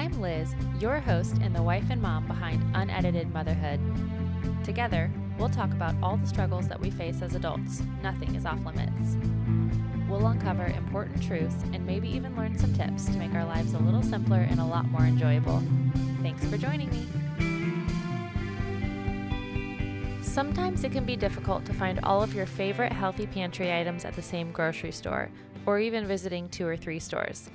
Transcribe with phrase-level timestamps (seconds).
[0.00, 3.78] I'm Liz, your host and the wife and mom behind Unedited Motherhood.
[4.64, 7.82] Together, we'll talk about all the struggles that we face as adults.
[8.02, 9.18] Nothing is off limits.
[10.08, 13.78] We'll uncover important truths and maybe even learn some tips to make our lives a
[13.78, 15.62] little simpler and a lot more enjoyable.
[16.22, 17.06] Thanks for joining me.
[20.22, 24.16] Sometimes it can be difficult to find all of your favorite healthy pantry items at
[24.16, 25.28] the same grocery store,
[25.66, 27.50] or even visiting two or three stores.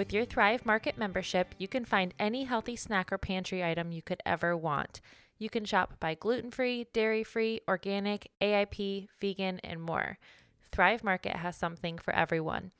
[0.00, 4.00] With your Thrive Market membership, you can find any healthy snack or pantry item you
[4.00, 5.02] could ever want.
[5.36, 10.16] You can shop by gluten free, dairy free, organic, AIP, vegan, and more.
[10.72, 12.72] Thrive Market has something for everyone.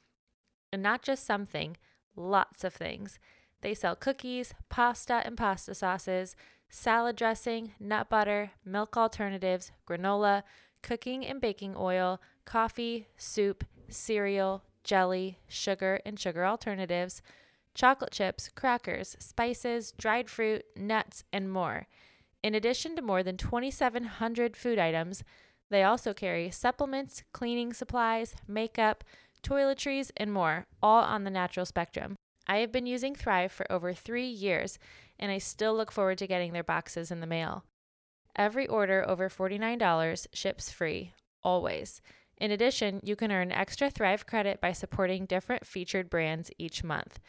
[0.72, 1.76] And not just something,
[2.16, 3.18] lots of things.
[3.60, 6.36] They sell cookies, pasta and pasta sauces,
[6.70, 10.42] salad dressing, nut butter, milk alternatives, granola,
[10.82, 17.22] cooking and baking oil, coffee, soup, cereal, jelly, sugar and sugar alternatives,
[17.74, 21.86] chocolate chips, crackers, spices, dried fruit, nuts, and more.
[22.42, 25.22] In addition to more than 2,700 food items,
[25.70, 29.04] they also carry supplements, cleaning supplies, makeup,
[29.42, 32.16] toiletries, and more, all on the natural spectrum.
[32.46, 34.78] I have been using Thrive for over three years,
[35.18, 37.64] and I still look forward to getting their boxes in the mail.
[38.34, 42.00] Every order over $49 ships free, always.
[42.40, 47.20] In addition, you can earn extra Thrive credit by supporting different featured brands each month.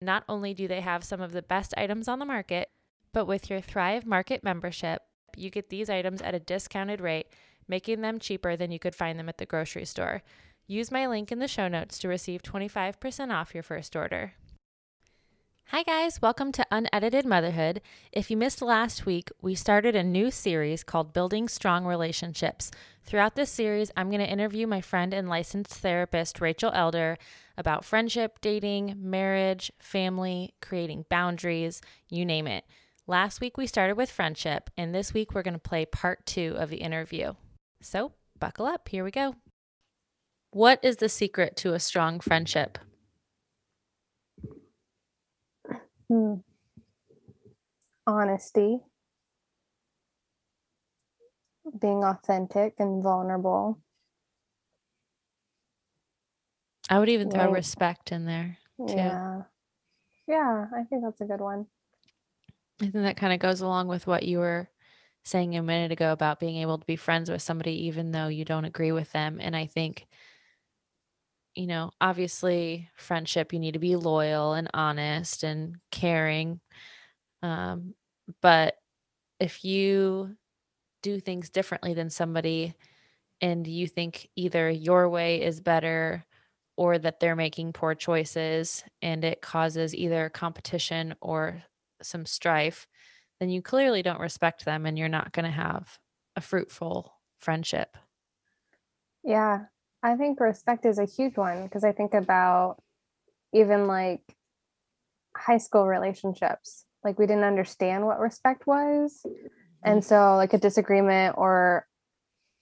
[0.00, 2.70] Not only do they have some of the best items on the market,
[3.12, 5.02] but with your Thrive Market membership,
[5.36, 7.26] you get these items at a discounted rate
[7.68, 10.22] making them cheaper than you could find them at the grocery store.
[10.66, 14.34] Use my link in the show notes to receive 25% off your first order.
[15.70, 17.82] Hi, guys, welcome to Unedited Motherhood.
[18.12, 22.70] If you missed last week, we started a new series called Building Strong Relationships.
[23.02, 27.18] Throughout this series, I'm going to interview my friend and licensed therapist, Rachel Elder,
[27.58, 32.64] about friendship, dating, marriage, family, creating boundaries, you name it.
[33.08, 36.54] Last week, we started with friendship, and this week, we're going to play part two
[36.56, 37.32] of the interview.
[37.82, 38.88] So, buckle up.
[38.88, 39.34] Here we go.
[40.52, 42.78] What is the secret to a strong friendship?
[46.08, 46.34] Hmm.
[48.06, 48.80] Honesty,
[51.80, 53.80] being authentic and vulnerable.
[56.88, 57.54] I would even throw Right.
[57.54, 58.58] respect in there.
[58.86, 58.94] Too.
[58.94, 59.42] Yeah.
[60.28, 61.66] Yeah, I think that's a good one.
[62.80, 64.68] I think that kind of goes along with what you were
[65.24, 68.44] saying a minute ago about being able to be friends with somebody even though you
[68.44, 69.38] don't agree with them.
[69.40, 70.06] And I think,
[71.56, 76.60] you know, obviously, friendship, you need to be loyal and honest and caring.
[77.42, 77.94] Um,
[78.42, 78.76] but
[79.40, 80.36] if you
[81.02, 82.74] do things differently than somebody
[83.40, 86.24] and you think either your way is better
[86.76, 91.62] or that they're making poor choices and it causes either competition or
[92.02, 92.86] some strife,
[93.40, 95.98] then you clearly don't respect them and you're not going to have
[96.36, 97.96] a fruitful friendship.
[99.22, 99.66] Yeah.
[100.06, 102.76] I think respect is a huge one because I think about
[103.52, 104.22] even like
[105.36, 106.84] high school relationships.
[107.02, 109.26] Like we didn't understand what respect was.
[109.82, 110.08] And mm-hmm.
[110.08, 111.88] so like a disagreement or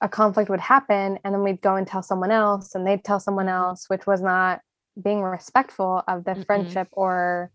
[0.00, 3.20] a conflict would happen and then we'd go and tell someone else and they'd tell
[3.20, 3.62] someone mm-hmm.
[3.62, 4.60] else which was not
[5.02, 6.46] being respectful of the Mm-mm.
[6.46, 7.50] friendship or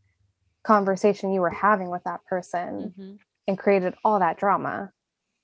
[0.63, 3.17] conversation you were having with that person Mhm.
[3.47, 4.91] and created all that drama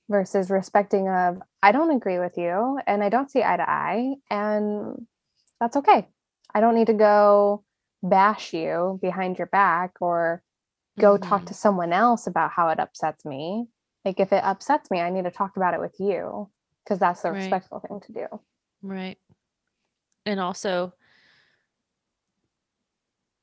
[0.08, 4.14] versus respecting of I don't agree with you and I don't see eye to eye
[4.30, 5.06] and
[5.60, 6.08] that's okay.
[6.54, 7.64] I don't need to go
[8.02, 10.42] bash you behind your back or
[11.00, 11.48] go talk Mhm.
[11.48, 13.66] to someone else about how it upsets me.
[14.04, 16.50] Like if it upsets me, I need to talk about it with you
[16.84, 17.32] because that's the Right.
[17.32, 18.40] respectful thing to do.
[18.82, 19.18] Right.
[20.26, 20.94] And also,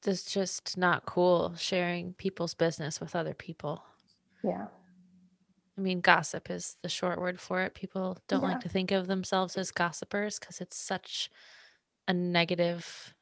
[0.05, 3.83] it's just not cool sharing people's business with other people.
[4.43, 4.67] Yeah.
[5.77, 7.73] I mean, gossip is the short word for it.
[7.73, 8.43] People don't Yeah.
[8.43, 11.29] like to think of themselves as gossipers because it's such
[12.07, 13.13] a negative,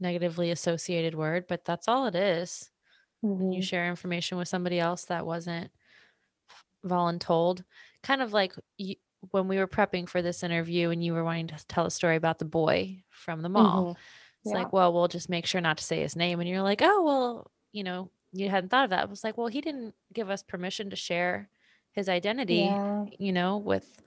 [0.00, 2.70] negatively associated word, but that's all it is.
[3.38, 3.62] When you Mhm.
[3.62, 5.72] share information with somebody else that wasn't
[6.84, 7.64] voluntold,
[8.02, 8.96] kind of like you,
[9.30, 12.16] when we were prepping for this interview and you were wanting to tell a story
[12.16, 13.88] about the boy from the mall.
[13.88, 13.96] Mhm.
[14.42, 14.54] It's Yeah.
[14.54, 16.38] like, well, we'll just make sure not to say his name.
[16.40, 19.02] And you're like, oh, well, you know, you hadn't thought of that.
[19.02, 21.50] I was like, well, he didn't give us permission to share
[21.98, 23.04] his identity, Yeah.
[23.18, 24.02] you know, with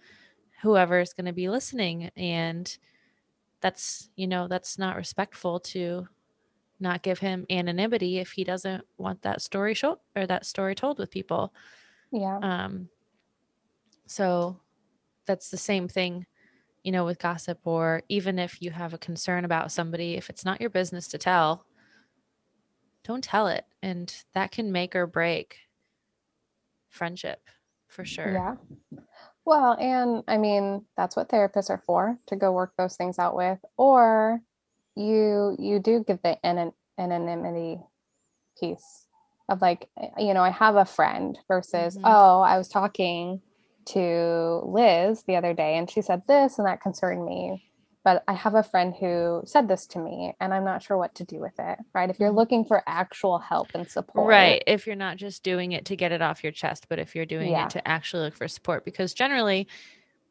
[0.61, 2.09] whoever is going to be listening.
[2.15, 2.65] And
[3.59, 6.07] that's, you know, that's not respectful to
[6.79, 10.97] not give him anonymity if he doesn't want that story show or that story told
[10.99, 11.53] with people.
[12.11, 12.37] Yeah.
[12.41, 12.89] Um,
[14.07, 14.57] so
[15.25, 16.25] that's the same thing,
[16.83, 20.45] you know, with gossip, or even if you have a concern about somebody, if it's
[20.45, 21.65] not your business to tell,
[23.03, 23.65] don't tell it.
[23.83, 25.57] and that can make or break
[26.89, 27.41] friendship
[27.91, 28.33] for sure.
[28.33, 28.55] Yeah.
[29.45, 33.35] Well, and I mean, that's what therapists are for, to go work those things out
[33.35, 33.59] with.
[33.77, 34.41] Or
[34.95, 37.79] you you do give the an- anonymity
[38.59, 39.07] piece
[39.49, 42.03] of like, eh, you know, I have a friend versus, Mhm.
[42.05, 43.41] oh, I was talking
[43.87, 47.70] to Liz the other day and she said this and that concerned me.
[48.03, 51.13] But I have a friend who said this to me and I'm not sure what
[51.15, 51.77] to do with it.
[51.93, 52.09] Right.
[52.09, 52.35] If you're Mhm.
[52.37, 54.27] looking for actual help and support.
[54.27, 54.63] Right.
[54.65, 57.27] If you're not just doing it to get it off your chest, but if you're
[57.27, 57.65] doing Yeah.
[57.65, 59.67] it to actually look for support, because generally,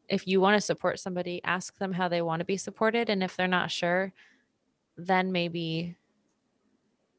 [0.09, 3.09] if you want to support somebody, ask them how they want to be supported.
[3.09, 4.11] And if they're not sure,
[4.97, 5.95] then maybe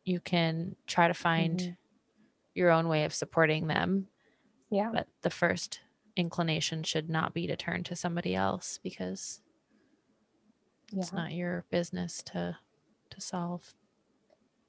[0.05, 1.77] you can try to find Mhm.
[2.55, 4.09] your own way of supporting them.
[4.69, 4.91] Yeah.
[4.93, 5.81] But the first
[6.17, 9.41] inclination should not be to turn to somebody else because
[10.93, 11.17] it's Yeah.
[11.17, 12.57] not your business to
[13.11, 13.75] to solve.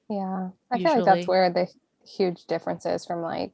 [0.08, 0.50] Yeah.
[0.70, 1.68] I feel like that's where the
[2.06, 3.52] huge difference is from like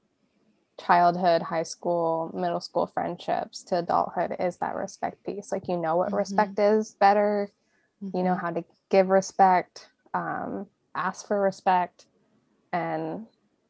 [0.80, 5.52] childhood, high school, middle school friendships to adulthood is that respect piece.
[5.52, 6.18] Like you know what Mhm.
[6.18, 7.50] respect is better,
[8.12, 8.40] you know Mhm.
[8.40, 12.06] how to give respect, um, ask for respect.
[12.72, 13.26] And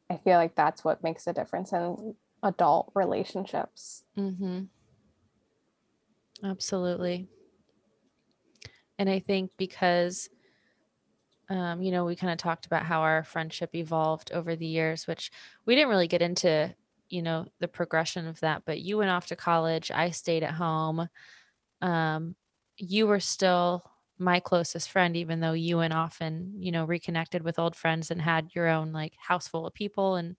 [0.09, 4.03] I feel like that's what makes a difference in adult relationships.
[4.17, 4.63] Mm-hmm.
[6.43, 7.27] Absolutely.
[9.01, 10.29] And I think because,
[11.49, 15.07] um, you know, we kind of talked about how our friendship evolved over the years,
[15.07, 15.31] which
[15.65, 16.71] we didn't really get into,
[17.09, 18.61] you know, the progression of that.
[18.63, 21.09] But you went off to college, I stayed at home.
[21.81, 22.35] Um,
[22.77, 23.83] you were still
[24.19, 28.11] my closest friend, even though you went off and, you know, reconnected with old friends
[28.11, 30.15] and had your own like house full of people.
[30.15, 30.35] And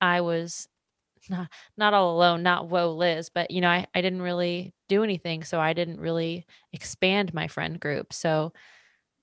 [0.00, 0.68] I was
[1.30, 5.02] not not all alone, not whoa Liz, but you know, I, I didn't really do
[5.02, 5.44] anything.
[5.44, 8.12] So I didn't really expand my friend group.
[8.12, 8.52] So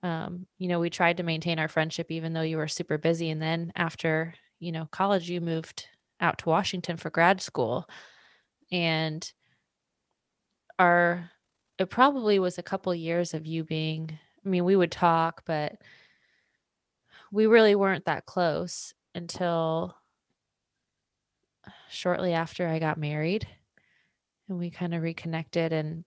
[0.03, 3.30] um, you know, we tried to maintain our friendship even though you were super busy.
[3.30, 5.88] And then after, you know, college, you moved
[6.19, 7.88] out to Washington for grad school.
[8.71, 9.30] And
[10.80, 11.30] our
[11.77, 15.75] it probably was a couple years of you being I mean, we would talk, but
[17.31, 19.95] we really weren't that close until
[21.90, 23.48] shortly after I got married
[24.48, 26.04] and we kind of reconnected and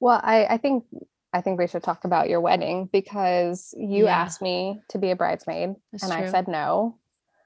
[0.00, 0.84] Well, I, I think
[1.32, 4.16] I think we should talk about your wedding because you Yeah.
[4.16, 6.98] asked me to be a bridesmaid That's and I said no.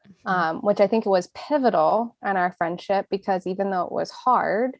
[0.08, 0.30] Mhm.
[0.30, 4.76] um, which I think was pivotal in our friendship because even though it was hard,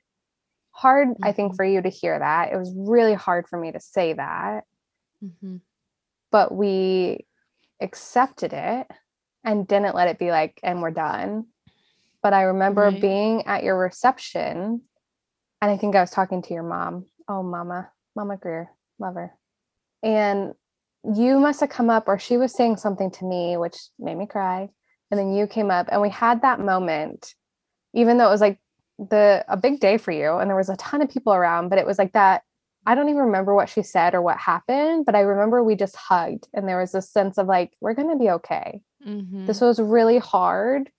[0.73, 1.57] hard, I think Mhm.
[1.57, 4.65] for you to hear that, it was really hard for me to say that,
[5.23, 5.61] Mhm.
[6.31, 7.27] but we
[7.81, 8.87] accepted it
[9.49, 11.47] and didn't let it be like, and we're done.
[12.23, 13.01] But I remember Right.
[13.01, 14.83] being at your reception,
[15.63, 17.07] and I think I was talking to your mom.
[17.29, 19.33] Oh, Mama, Mama Greer, love her.
[20.03, 20.53] And
[21.15, 24.27] you must have come up, or she was saying something to me, which made me
[24.27, 24.69] cry.
[25.11, 27.35] And then you came up, and we had that moment,
[27.95, 28.61] even though it was like
[28.99, 31.79] the a big day for you, and there was a ton of people around, but
[31.79, 32.43] it was like that.
[32.85, 35.97] I don't even remember what she said or what happened, but I remember we just
[35.97, 39.47] hugged, and there was this sense of like, we're gonna be okay Mhm.
[39.47, 40.91] this was really hard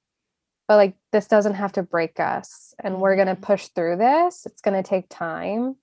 [0.68, 3.42] but like this doesn't have to break us and we're going to Mhm.
[3.42, 5.76] push through this it's going to take time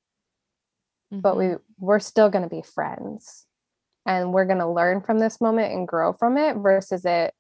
[1.12, 1.38] but Mhm.
[1.38, 3.46] we we're still going to be friends
[4.05, 7.34] and we're going to learn from this moment and grow from it versus it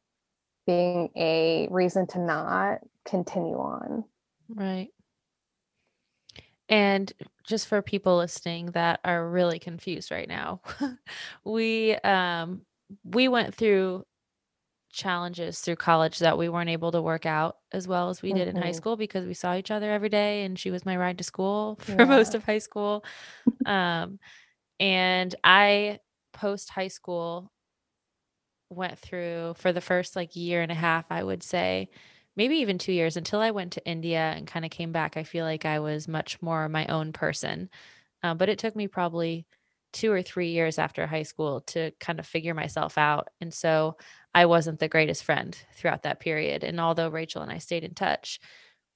[0.66, 4.04] being a reason to not continue on
[4.48, 4.92] Right.
[6.68, 7.12] And
[7.44, 10.60] just for people listening that are really confused right now,
[11.44, 12.62] we um
[13.04, 14.04] we went through
[14.96, 18.48] challenges through college that we weren't able to work out as well as we did
[18.48, 18.72] in high Mhm.
[18.72, 21.76] school because we saw each other every day and she was my ride to school
[21.80, 23.04] for most of high school.
[23.66, 24.18] Um
[24.80, 26.00] and I
[26.32, 27.52] post high school
[28.70, 31.88] went through for the first like year and a half, I would say,
[32.36, 35.16] maybe even two years until I went to India and kind of came back.
[35.16, 37.70] I feel like I was much more my own person.
[38.22, 39.46] Uh, but it took me probably
[39.96, 43.28] two or three years after high school to kind of figure myself out.
[43.40, 43.96] And so
[44.34, 46.64] I wasn't the greatest friend throughout that period.
[46.64, 48.38] And although Rachel and I stayed in touch,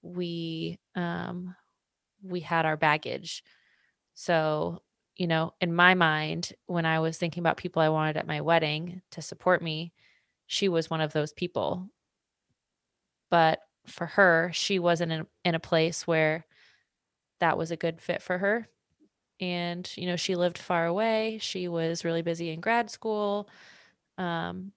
[0.03, 1.57] we um
[2.23, 3.43] we had our baggage.
[4.13, 4.83] So,
[5.17, 8.43] you know, in my mind, when I was thinking about people I wanted at my
[8.43, 9.95] wedding to support me,
[10.47, 11.89] she was one of those people.
[13.31, 16.45] But for her, she wasn't in, in a place where
[17.39, 18.69] that was a good fit for her.
[19.41, 21.39] And, you know, she lived far away.
[21.41, 23.49] She was really busy in grad school.
[24.19, 24.73] Um,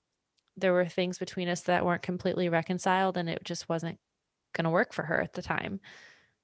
[0.55, 3.99] there were things between us that weren't completely reconciled, and it just wasn't
[4.53, 5.79] going to work for her at the time.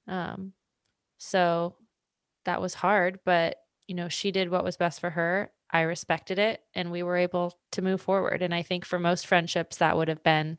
[0.06, 0.52] Um,
[1.18, 1.76] so
[2.44, 5.50] that was hard, but you know, she did what was best for her.
[5.70, 8.42] I respected it and we were able to move forward.
[8.42, 10.58] And I think for most friendships, that would have been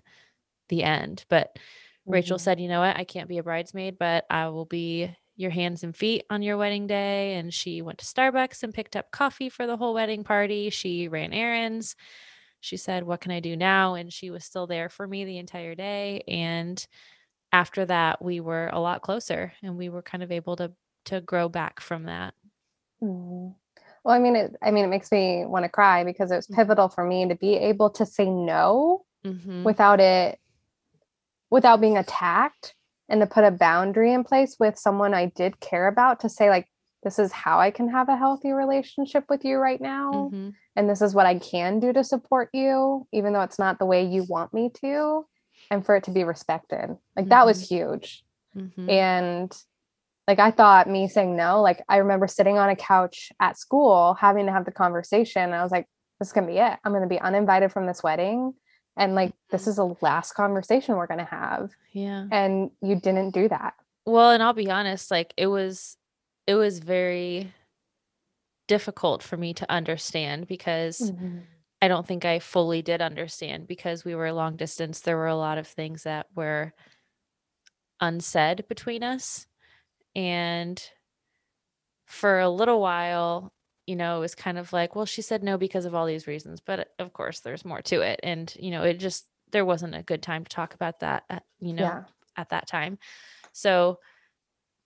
[0.70, 1.26] the end.
[1.30, 2.14] But mm-hmm.
[2.14, 2.98] Rachel said, you know what?
[2.98, 6.58] I can't be a bridesmaid, but I will be your hands and feet on your
[6.58, 7.36] wedding day.
[7.36, 10.70] And she went to Starbucks and picked up coffee for the whole wedding party.
[10.70, 11.96] She ran errands.
[12.60, 13.96] She said, What can I do now?
[13.96, 16.24] And she was still there for me the entire day.
[16.28, 16.86] And
[17.52, 20.72] after that, we were a lot closer and we were kind of able to
[21.06, 22.36] to grow back from that.
[23.04, 23.54] Mm-hmm.
[24.04, 26.46] Well, I mean, it, I mean, it makes me want to cry because it was
[26.46, 26.56] mm-hmm.
[26.56, 29.64] pivotal for me to be able to say no mm-hmm.
[29.64, 30.40] without it,
[31.50, 32.76] without being attacked
[33.12, 36.50] and to put a boundary in place with someone I did care about to say,
[36.50, 36.68] like,
[37.04, 40.12] this is how I can have a healthy relationship with you right now.
[40.12, 40.50] Mm-hmm.
[40.76, 43.86] And this is what I can do to support you, even though it's not the
[43.86, 45.26] way you want me to,
[45.70, 46.96] and for it to be respected.
[47.16, 47.76] Like, that was mm-hmm.
[47.76, 48.24] huge.
[48.56, 48.90] Mm-hmm.
[48.90, 49.58] And
[50.28, 54.14] like I thought me saying no, like I remember sitting on a couch at school
[54.14, 55.54] having to have the conversation.
[55.54, 55.88] I was like,
[56.20, 56.78] this is gonna be it.
[56.84, 58.54] I'm gonna be uninvited from this wedding.
[59.02, 61.72] And like this is the last conversation we're gonna have.
[61.92, 62.28] Yeah.
[62.32, 63.74] And you didn't do that.
[64.06, 65.98] Well, and I'll be honest, like it was
[66.46, 67.52] it was very
[68.68, 71.40] difficult for me to understand because mm-hmm.
[71.82, 75.00] I don't think I fully did understand because we were long distance.
[75.00, 76.72] There were a lot of things that were
[78.00, 79.48] unsaid between us
[80.16, 80.80] and
[82.06, 83.52] for a little while,
[83.88, 86.28] you know, it was kind of like, well, she said no because of all these
[86.28, 86.60] reasons.
[86.60, 88.20] But of course, there's more to it.
[88.24, 91.44] And, you know, it just, there wasn't a good time to talk about that, at,
[91.60, 92.04] you know, yeah.
[92.38, 92.98] at that time.
[93.52, 94.00] So,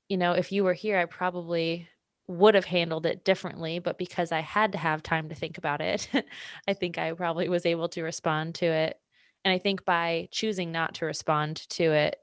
[0.09, 1.87] you know, if you were here, I probably
[2.27, 3.79] would have handled it differently.
[3.79, 6.09] But because I had to have time to think about it,
[6.67, 8.99] I think I probably was able to respond to it.
[9.43, 12.19] And I think by choosing not to respond to it,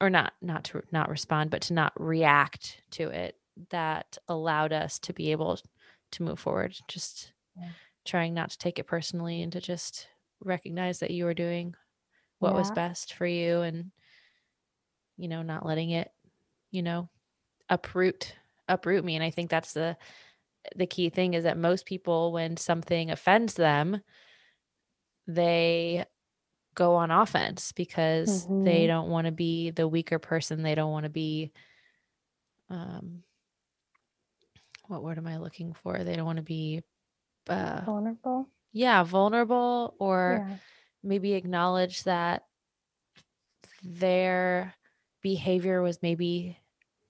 [0.00, 3.34] or not not to not respond but to not react to it
[3.70, 5.58] that allowed us to be able
[6.12, 7.70] to move forward just yeah.
[8.04, 10.08] trying not to take it personally and to just
[10.40, 11.74] recognize that you were doing
[12.38, 12.58] what yeah.
[12.58, 13.90] was best for you and
[15.16, 16.10] you know not letting it
[16.70, 17.08] you know
[17.70, 18.34] uproot
[18.68, 19.96] uproot me and i think that's the
[20.74, 24.00] the key thing is that most people when something offends them
[25.26, 26.04] they
[26.76, 28.64] go on offense because mm-hmm.
[28.64, 30.62] they don't want to be the weaker person.
[30.62, 31.50] They don't want to be
[32.68, 33.22] um
[34.88, 36.02] what word am I looking for?
[36.02, 36.82] They don't want to be
[37.48, 38.48] uh vulnerable.
[38.72, 40.56] Yeah, vulnerable or yeah.
[41.02, 42.44] maybe acknowledge that
[43.82, 44.74] their
[45.22, 46.58] behavior was maybe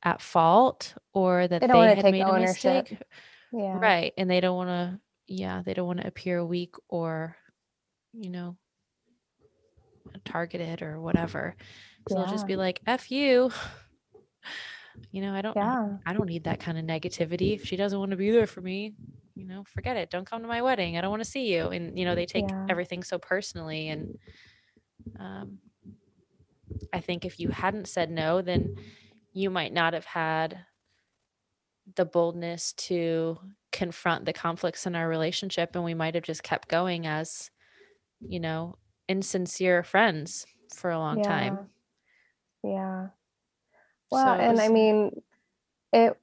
[0.02, 2.70] at fault or that they, they had made ownership.
[2.70, 3.02] a mistake.
[3.52, 3.78] Yeah.
[3.78, 4.12] Right.
[4.16, 7.36] And they don't want to yeah, they don't want to appear weak or
[8.12, 8.56] you know
[10.24, 11.56] targeted or whatever.
[12.08, 12.24] So yeah.
[12.24, 13.50] they'll just be like, F you.
[15.12, 15.96] You know, I don't yeah.
[16.04, 17.54] I don't need that kind of negativity.
[17.54, 18.94] If she doesn't want to be there for me,
[19.34, 20.10] you know, forget it.
[20.10, 20.96] Don't come to my wedding.
[20.96, 21.68] I don't want to see you.
[21.68, 22.66] And you know, they take yeah.
[22.68, 24.18] everything so personally and
[25.18, 25.58] um
[26.92, 28.76] I think if you hadn't said no, then
[29.32, 30.58] you might not have had
[31.94, 33.38] the boldness to
[33.70, 37.50] confront the conflicts in our relationship and we might have just kept going as
[38.26, 38.74] you know
[39.08, 41.24] insincere friends for a long yeah.
[41.24, 41.58] time.
[42.64, 43.08] Yeah.
[44.10, 45.22] Well, so and was, I mean,
[45.92, 46.16] it,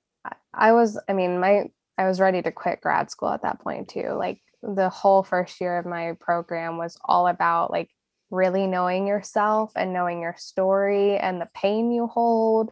[0.53, 3.89] I was, I mean, my, I was ready to quit grad school at that point
[3.89, 4.13] too.
[4.17, 7.89] Like the whole first year of my program was all about like
[8.29, 12.71] really knowing yourself and knowing your story and the pain you hold.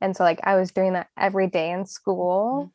[0.00, 2.64] And so, like, I was doing that every day in school.
[2.64, 2.70] Mm-hmm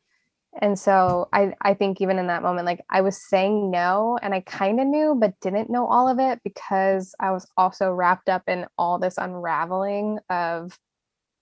[0.60, 4.34] and so i i think even in that moment like i was saying no and
[4.34, 8.28] i kind of knew but didn't know all of it because i was also wrapped
[8.28, 10.78] up in all this unraveling of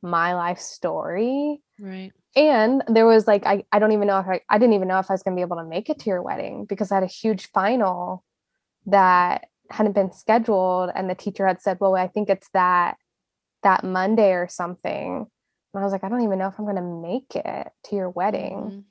[0.03, 1.61] my life story.
[1.79, 2.13] Right.
[2.37, 5.01] And there was like i, I don't even know if I, I didn't even know
[5.01, 6.95] if i was going to be able to make it to your wedding because i
[6.95, 8.25] had a huge final
[8.87, 12.97] that hadn't been scheduled and the teacher had said well i think it's that
[13.63, 15.27] that monday or something.
[15.75, 17.97] And i was like i don't even know if i'm going to make it to
[17.97, 18.85] your wedding.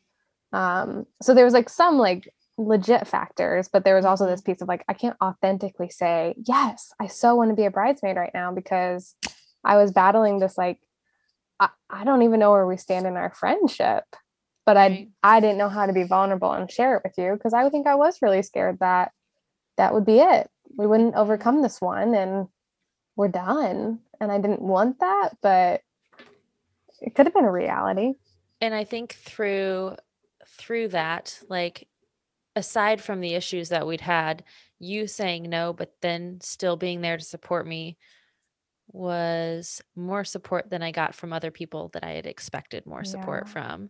[0.54, 0.58] Mm-hmm.
[0.58, 4.52] Um so there was like some like legit factors but there was also this mm-hmm.
[4.52, 8.18] piece of like i can't authentically say yes i so want to be a bridesmaid
[8.18, 9.16] right now because
[9.64, 10.78] i was battling this like
[11.60, 14.04] i, I don't even know where we stand in our friendship
[14.66, 17.54] but i i didn't know how to be vulnerable and share it with you because
[17.54, 19.12] i would think i was really scared that
[19.78, 20.50] that would be it.
[20.78, 22.50] We wouldn't overcome this one and
[23.16, 24.00] we're done.
[24.20, 25.82] And i didn't want that but
[27.02, 28.16] it could have been a reality.
[28.60, 29.96] And i think through
[30.58, 31.88] through that, like
[32.56, 34.44] aside from the issues that we'd had,
[34.80, 37.98] you saying no, but then still being there to support me
[38.92, 43.44] was more support than I got from other people that I had expected more support
[43.48, 43.52] yeah.
[43.54, 43.90] from.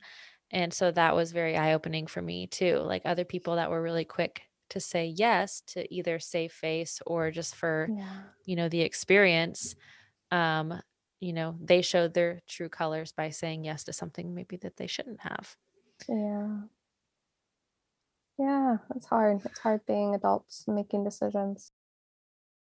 [0.51, 2.77] and so that was very eye opening for me too.
[2.79, 4.41] Like other people that were really quick
[4.71, 8.21] to say yes to either save face or just for Yeah.
[8.45, 9.75] you know the experience
[10.31, 10.79] um
[11.19, 14.85] you know they showed their true colors by saying yes to something maybe that they
[14.87, 15.55] shouldn't have
[16.07, 16.61] Yeah.
[18.37, 19.41] Yeah, it's hard.
[19.45, 21.71] It's hard being adults making decisions.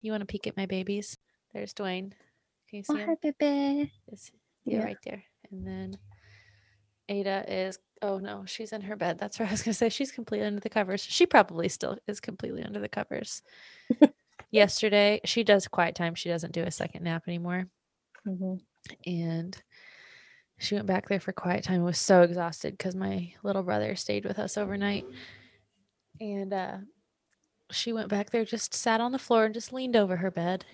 [0.01, 1.17] you want to peek at my babies
[1.53, 2.11] there's dwayne
[2.73, 3.91] can you see Oh, him hi, baby.
[4.11, 4.31] Is
[4.65, 4.83] yeah, Yeah.
[4.85, 5.23] right there.
[5.51, 5.97] And then
[7.07, 9.19] Ada is oh no, she's in her bed.
[9.19, 9.89] That's what I was gonna say.
[9.89, 11.03] She's completely under the covers.
[11.03, 13.43] She probably still is completely under the covers.
[14.51, 16.15] Yesterday, she does quiet time.
[16.15, 17.67] She doesn't do a second nap anymore.
[18.27, 18.59] Mhm.
[19.05, 19.55] And
[20.57, 21.83] she went back there for quiet time.
[21.83, 25.05] Was so exhausted because my little brother stayed with us overnight.
[26.19, 26.77] And uh
[27.71, 30.65] she went back there, just sat on the floor and just leaned over her bed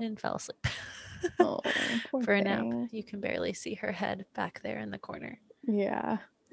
[0.00, 0.64] and fell asleep.
[1.40, 1.60] Oh,
[2.22, 2.64] for a nap.
[2.90, 5.38] You can barely see her head back there in the corner.
[5.66, 6.18] Yeah.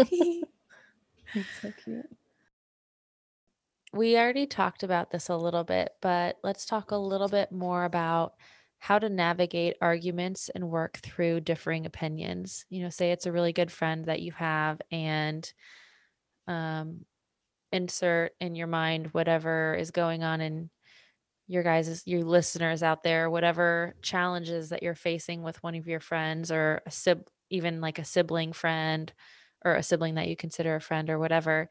[1.33, 2.05] It's so cute.
[3.95, 7.85] we already talked about this a little bit, but let's talk a little bit more
[7.85, 8.33] about
[8.77, 12.65] how to navigate arguments and work through differing opinions.
[12.69, 15.51] You know, say it's a really good friend that you have and
[16.47, 17.05] um
[17.71, 20.69] insert in your mind whatever is going on in
[21.47, 25.99] your guys your listeners out there whatever challenges that you're facing with one of your
[25.99, 29.13] friends or a sib- even like a sibling friend
[29.63, 31.69] or a sibling that you consider a friend or whatever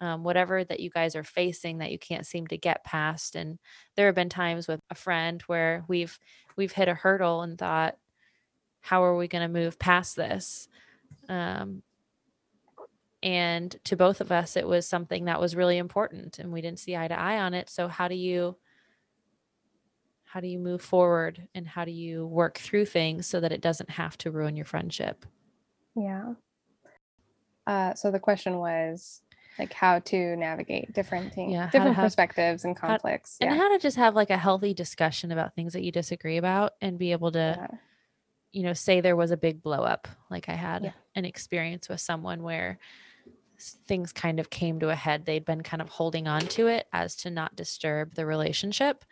[0.00, 3.58] um, whatever that you guys are facing that you can't seem to get past and
[3.96, 6.18] there have been times with a friend where we've
[6.56, 7.96] we've hit a hurdle and thought
[8.82, 10.68] how are we going to move past this?
[11.28, 11.82] Um,
[13.22, 16.80] and to both of us it was something that was really important and we didn't
[16.80, 18.56] see eye to eye on it so how do you
[20.32, 23.60] how do you move forward and how do you work through things so that it
[23.60, 25.26] doesn't have to ruin your friendship
[25.94, 26.34] Yeah.
[27.66, 29.20] Uh, so the question was
[29.58, 33.36] like how to navigate different things, Yeah, different have- perspectives and how- conflicts.
[33.42, 36.72] and how to just have like a healthy discussion about things that you disagree about
[36.80, 37.76] and be able to yeah.
[38.52, 40.92] you know say there was a big blow up like i had Yeah.
[41.14, 42.78] an experience with someone where
[43.86, 46.86] things kind of came to a head they'd been kind of holding on to it
[46.92, 49.04] as to not disturb the relationship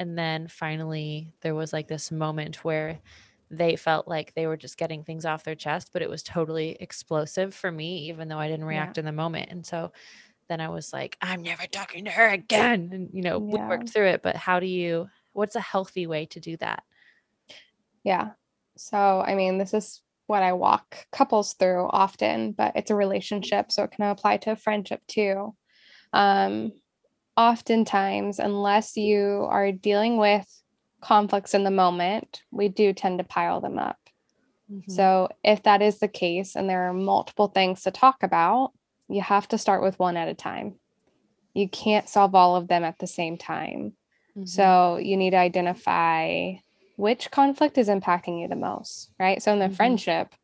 [0.00, 2.98] and then finally there was like this moment where
[3.52, 6.76] they felt like they were just getting things off their chest but it was totally
[6.80, 9.92] explosive for me even though i didn't react in the moment and so
[10.48, 13.90] then i was like i'm never talking to her again and you know we worked
[13.90, 16.82] through it but how do you what's a healthy way to do that
[18.04, 18.30] Yeah.
[18.76, 23.72] So, I mean, this is what I walk couples through often, but it's a relationship,
[23.72, 25.54] so it can apply to a friendship too.
[26.12, 26.72] Um,
[27.40, 30.46] oftentimes, unless you are dealing with
[31.00, 33.96] conflicts in the moment, we do tend to pile them up.
[34.70, 34.90] Mhm.
[34.90, 38.72] So, if that is the case and there are multiple things to talk about,
[39.08, 40.78] you have to start with one at a time.
[41.54, 43.96] You can't solve all of them at the same time.
[44.36, 44.48] Mhm.
[44.48, 46.54] So you need to identify
[46.96, 49.42] which conflict is impacting you the most, right?
[49.42, 49.76] So in the Mhm.
[49.76, 50.34] friendship,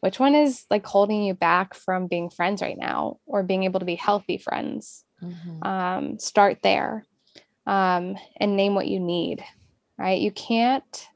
[0.00, 3.80] which one is like holding you back from being friends right now or being able
[3.80, 5.05] to be healthy friends?
[5.26, 5.66] Mhm.
[5.66, 7.04] Um, start there
[7.66, 9.44] um, and name what you need,
[9.98, 10.20] right?
[10.20, 11.08] You can't,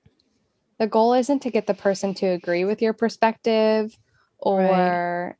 [0.79, 3.96] the goal isn't to get the person to agree with your perspective
[4.38, 5.37] or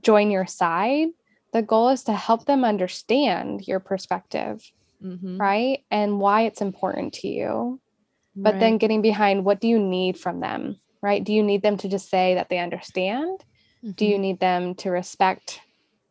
[0.00, 1.08] join your side.
[1.52, 4.70] The goal is to help them understand your perspective
[5.02, 5.38] Mhm.
[5.38, 5.84] right?
[5.90, 7.80] And why it's important to you.
[8.34, 11.22] But then getting behind what do you need from them, right?
[11.22, 13.44] Do you need them to just say that they understand?
[13.96, 15.60] Do you need them to respect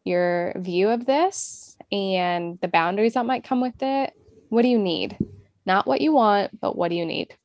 [0.08, 4.13] your view of this and the boundaries that might come with it?
[4.50, 5.17] What do you need?
[5.65, 7.36] Not what you want, but what do you need,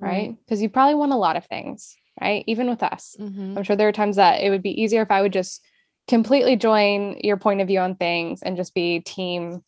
[0.00, 0.36] right?
[0.44, 2.42] Because you probably want a lot of things, right?
[2.46, 3.16] Even with us.
[3.20, 3.56] Mhm.
[3.56, 5.62] I'm sure there are times that it would be easier if I would just
[6.08, 9.62] completely join your point of view on things and just be team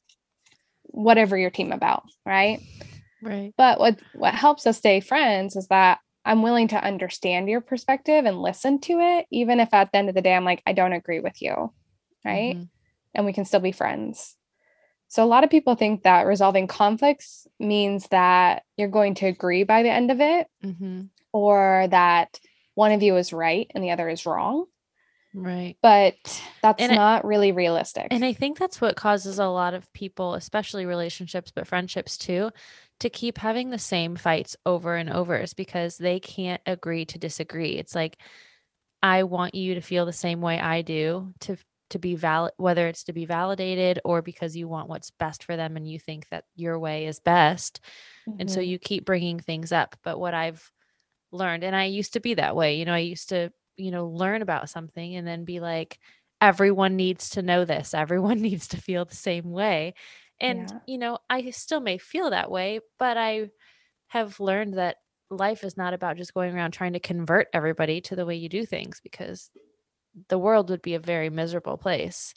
[0.84, 2.60] whatever your team about, right?
[3.22, 3.52] Right.
[3.56, 8.24] But what what helps us stay friends is that I'm willing to understand your perspective
[8.24, 10.72] and listen to it even if at the end of the day I'm like I
[10.72, 11.72] don't agree with you,
[12.28, 12.56] right?
[12.56, 12.68] Mhm.
[13.14, 14.36] And we can still be friends.
[15.08, 19.64] So a lot of people think that resolving conflicts means that you're going to agree
[19.64, 21.08] by the end of it Mhm.
[21.32, 22.38] or that
[22.74, 24.66] one of you is right and the other is wrong
[25.34, 25.76] Right.
[25.82, 26.16] but
[26.62, 28.08] that's And I- not really realistic.
[28.10, 32.50] And I think that's what causes a lot of people, especially relationships, but friendships too,
[33.00, 37.18] to keep having the same fights over and over is because they can't agree to
[37.18, 37.72] disagree.
[37.78, 38.18] It's like
[39.02, 41.56] I want you to feel the same way I do to
[41.90, 45.56] to be valid whether it's to be validated or because you want what's best for
[45.56, 47.80] them and you think that your way is best.
[48.38, 48.62] And so Mhm.
[48.62, 49.96] you keep bringing things up.
[50.04, 50.70] But what I've
[51.32, 54.06] learned, and I used to be that way, you know, I used to you know,
[54.08, 56.00] learn about something and then be like,
[56.40, 57.94] everyone needs to know this.
[57.94, 59.94] Everyone needs to feel the same way.
[60.40, 60.80] And, Yeah.
[60.86, 63.50] you know, I still may feel that way, but I
[64.08, 64.96] have learned that
[65.30, 68.48] life is not about just going around trying to convert everybody to the way you
[68.48, 69.50] do things because
[70.28, 72.34] the world would be a very miserable place,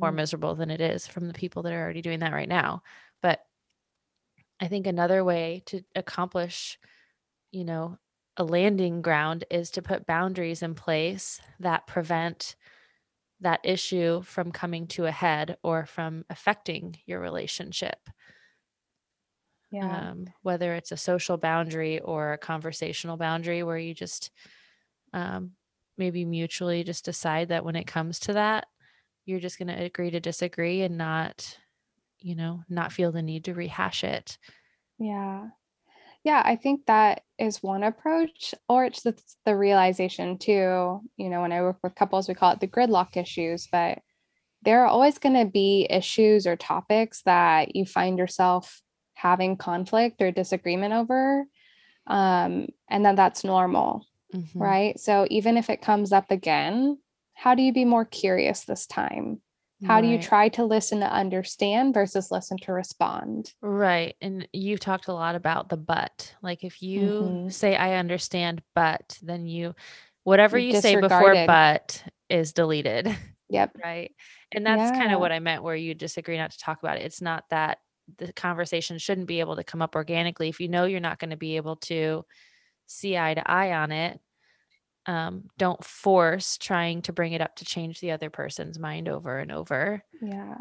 [0.00, 0.12] more Mhm.
[0.12, 2.82] miserable than it is from the people that are already doing that right now.
[3.22, 3.46] But
[4.60, 6.78] I think another way to accomplish,
[7.52, 7.98] you know,
[8.36, 12.56] a landing ground is to put boundaries in place that prevent
[13.40, 18.08] that issue from coming to a head or from affecting your relationship.
[19.70, 20.02] Yeah.
[20.02, 24.32] Um, whether it's a social boundary or a conversational boundary where you just
[25.12, 25.54] um,
[25.98, 28.66] maybe mutually just decide that when it comes to that,
[29.26, 31.58] you're just going to agree to disagree and not,
[32.20, 34.38] you know, not feel the need to rehash it.
[34.98, 35.48] Yeah.
[36.24, 41.00] Yeah, I think that is one approach, or it's the, the realization too.
[41.16, 44.00] You know, when I work with couples, we call it the gridlock issues, but
[44.62, 48.82] there are always going to be issues or topics that you find yourself
[49.14, 51.46] having conflict or disagreement over.
[52.06, 54.50] Um, and then that's normal, Mhm.
[54.60, 54.98] right?
[55.00, 56.98] So even if it comes up again,
[57.34, 59.40] how do you be more curious this time?
[59.84, 63.54] How do you try to listen to understand versus listen to respond?
[63.62, 64.16] Right.
[64.20, 66.34] And you've talked a lot about the but.
[66.42, 67.52] Like if you Mhm.
[67.52, 69.74] say I understand but, then you
[70.24, 73.16] whatever You've say before but is deleted.
[73.48, 73.76] Yep.
[73.84, 74.14] Right.
[74.52, 77.04] And that's kind of what I meant where you disagree not to talk about it.
[77.04, 77.78] It's not that
[78.18, 80.48] the conversation shouldn't be able to come up organically.
[80.48, 82.24] If you know you're not going to be able to
[82.88, 84.20] see eye to eye on it,
[85.06, 89.38] um, don't force trying to bring it up to change the other person's mind over
[89.38, 90.02] and over.
[90.20, 90.56] Yeah.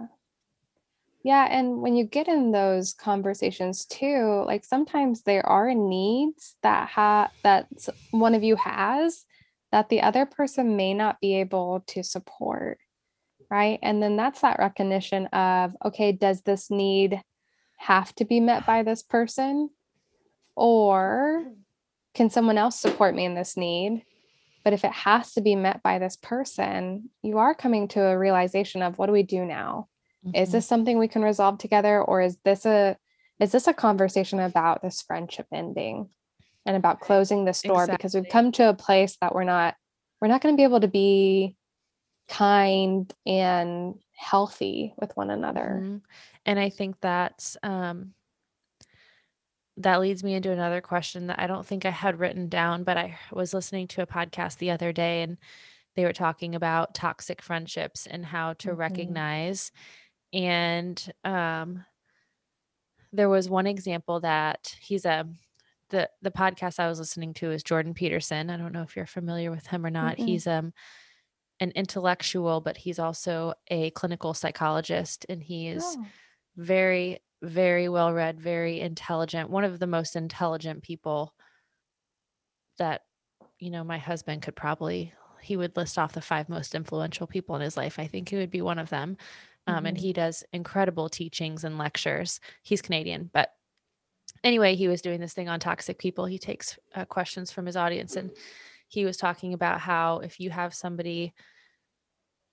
[1.23, 6.87] Yeah, and when you get in those conversations too, like sometimes there are needs that
[6.87, 7.67] ha that
[8.11, 9.25] one of you has
[9.73, 12.77] that the other person may not be able to support,
[13.51, 13.79] right?
[13.81, 17.21] And then that's that recognition of, okay, does this need
[17.77, 19.69] have to be met by this person?
[20.55, 21.51] Or
[22.17, 24.03] can someone else support me in this need?
[24.63, 28.17] But if it has to be met by this person, you are coming to a
[28.17, 29.87] realization of what do we do now?
[30.33, 30.51] Is Mhm.
[30.51, 32.97] this something we can resolve together or is this a
[33.39, 36.09] is this a conversation about this friendship ending
[36.65, 39.75] and about closing this door because we've come to a place that we're not
[40.19, 41.55] we're not going to be able to be
[42.27, 45.83] kind and healthy with one another.
[45.83, 46.01] Mhm.
[46.47, 48.15] And I think that's um
[49.77, 52.97] that leads me into another question that I don't think I had written down, but
[52.97, 55.37] I was listening to a podcast the other day and
[55.95, 58.77] they were talking about toxic friendships and how to Mhm.
[58.77, 59.71] recognize.
[60.33, 61.85] And um,
[63.13, 65.27] there was one example that he's a
[65.89, 68.49] the the podcast I was listening to is Jordan Peterson.
[68.49, 70.17] I don't know if you're familiar with him or not.
[70.17, 70.25] Mm-mm.
[70.25, 70.73] He's um
[71.59, 76.05] an intellectual, but he's also a clinical psychologist, and he is Oh,
[76.57, 79.49] very very well read, very intelligent.
[79.49, 81.33] One of the most intelligent people
[82.77, 83.01] that
[83.59, 87.55] you know my husband could probably he would list off the five most influential people
[87.55, 89.17] in his life i think he would be one of them
[89.65, 90.01] um, and mhm.
[90.01, 93.49] he does incredible teachings and lectures he's canadian but
[94.43, 97.75] anyway he was doing this thing on toxic people he takes uh, questions from his
[97.75, 98.31] audience and
[98.87, 101.33] he was talking about how if you have somebody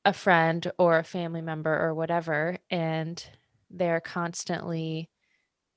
[0.04, 3.24] a friend or a family member or whatever and
[3.70, 5.10] they're constantly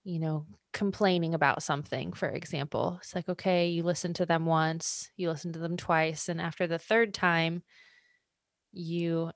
[0.07, 2.97] you know, complaining about something, for example.
[3.01, 6.65] It's like, okay, you listen to them once, you listen to them twice, and after
[6.65, 7.61] the third time,
[8.71, 9.31] you,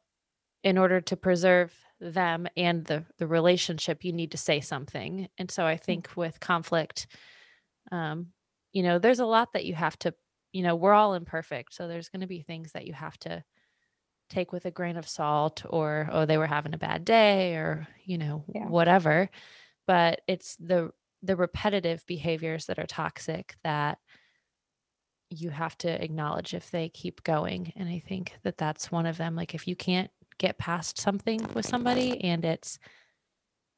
[0.64, 5.28] in order to preserve them and the the relationship, you need to say something.
[5.38, 7.08] And so I think with conflict,
[7.92, 8.28] um,
[8.72, 10.14] you know, there's a lot that you have to,
[10.54, 13.44] you know, we're all imperfect, so there's going to be things that you have to
[14.32, 17.88] take with a grain of salt, or oh, they were having a bad day, or
[18.06, 18.66] you know, Yeah.
[18.68, 19.30] whatever.
[19.88, 20.92] But it's the
[21.24, 24.00] the repetitive behaviors that are toxic that
[25.30, 27.72] you have to acknowledge if they keep going.
[27.76, 29.36] And i think that that's one of them.
[29.36, 32.80] Like if you can't get past something with somebody and it's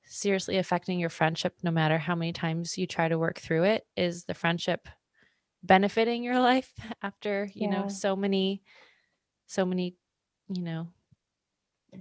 [0.05, 3.85] seriously affecting your friendship no matter how many times you try to work through it
[3.97, 4.87] is the friendship
[5.63, 8.61] benefiting your life after you know so many
[9.47, 9.95] so many
[10.55, 10.87] you know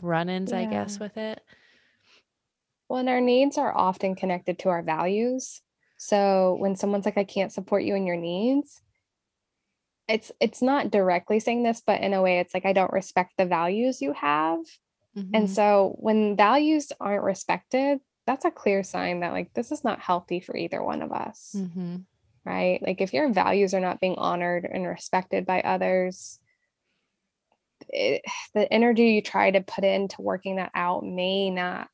[0.02, 1.42] run-ins i guess with it
[2.88, 5.62] Well, and our needs are often connected to our values.
[5.96, 8.82] So when someone's like, I can't support you in your needs,
[10.08, 13.32] it's it's not directly saying this, but in a way it's like I don't respect
[13.38, 14.58] the values you have.
[15.32, 15.48] And Mhm.
[15.48, 20.40] so when values aren't respected, that's a clear sign that like this is not healthy
[20.40, 21.52] for either one of us.
[21.54, 22.04] Mhm.
[22.44, 22.82] right?
[22.82, 26.40] Like if your values are not being honored and respected by others,
[27.92, 28.22] it,
[28.54, 31.88] the energy you try to put into working that out may not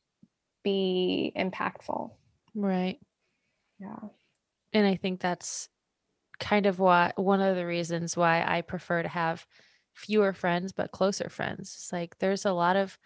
[0.64, 2.10] be impactful.
[2.54, 2.98] Right.
[3.78, 4.08] Yeah.
[4.72, 5.68] And I think that's
[6.40, 9.46] kind of why one of the reasons why I prefer to have
[9.94, 11.74] fewer friends but closer friends.
[11.76, 12.98] It's like there's a lot of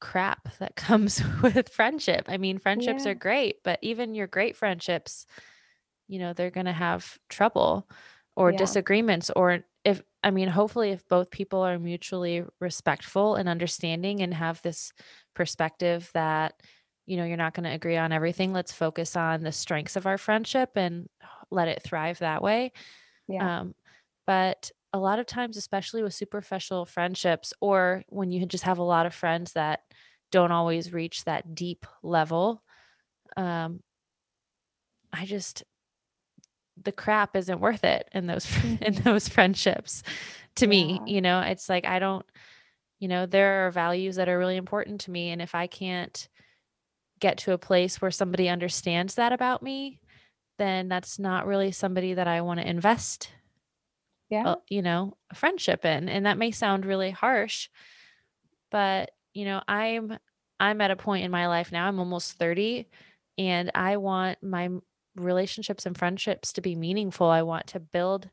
[0.00, 2.24] crap that comes with friendship.
[2.28, 3.12] I mean, friendships Yeah.
[3.12, 5.26] are great, but even your great friendships,
[6.08, 7.88] you know, they're going to have trouble
[8.36, 8.58] or Yeah.
[8.58, 14.34] disagreements or if I mean, hopefully if both people are mutually respectful and understanding and
[14.34, 14.92] have this
[15.34, 16.60] perspective that
[17.06, 18.52] you know, you're not going to agree on everything.
[18.52, 21.08] Let's focus on the strengths of our friendship and
[21.52, 22.72] let it thrive that way.
[23.28, 23.60] Yeah.
[23.60, 23.74] Um,
[24.26, 28.82] but a lot of times, especially with superficial friendships, or when you just have a
[28.82, 29.80] lot of friends that
[30.32, 32.62] don't always reach that deep level,
[33.36, 33.80] um,
[35.12, 35.62] I just
[36.86, 38.46] the crap isn't worth it in those
[38.82, 39.04] in Mhm.
[39.04, 40.04] those friendships.
[40.56, 42.26] To me, you know, it's like I don't,
[43.00, 46.28] you know, there are values that are really important to me, and if I can't
[47.20, 50.00] get to a place where somebody understands that about me,
[50.58, 53.30] then that's not really somebody that I want to invest
[54.28, 54.44] Yeah.
[54.44, 56.08] uh, you know, a friendship in.
[56.08, 57.68] And that may sound really harsh,
[58.70, 60.18] but you know, I'm
[60.58, 62.88] I'm at a point in my life now, I'm almost 30,
[63.38, 64.68] and I want my
[65.16, 67.28] relationships and friendships to be meaningful.
[67.28, 68.30] I want to build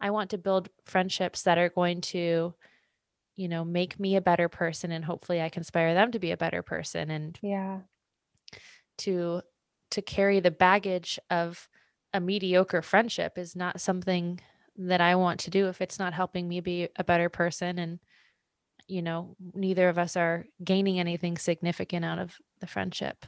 [0.00, 2.54] I want to build friendships that are going to,
[3.36, 6.32] you know, make me a better person and hopefully I can inspire them to be
[6.32, 7.82] a better person and Yeah.
[8.98, 9.42] to
[9.90, 11.68] to carry the baggage of
[12.12, 14.40] a mediocre friendship is not something
[14.76, 18.00] that I want to do if it's not helping me be a better person and
[18.88, 23.26] you know neither of us are gaining anything significant out of the friendship.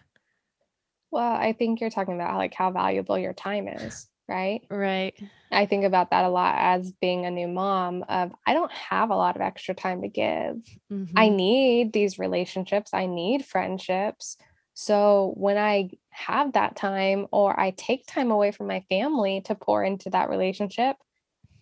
[1.10, 4.62] Well, I think you're talking about like how valuable your time is, right?
[4.70, 5.14] Right.
[5.52, 9.10] I think about that a lot as being a new mom of I don't have
[9.10, 10.56] a lot of extra time to give.
[11.16, 11.30] I Mhm.
[11.30, 14.36] need these relationships, I need friendships.
[14.74, 19.54] So when I have that time or I take time away from my family to
[19.56, 20.96] pour into that relationship,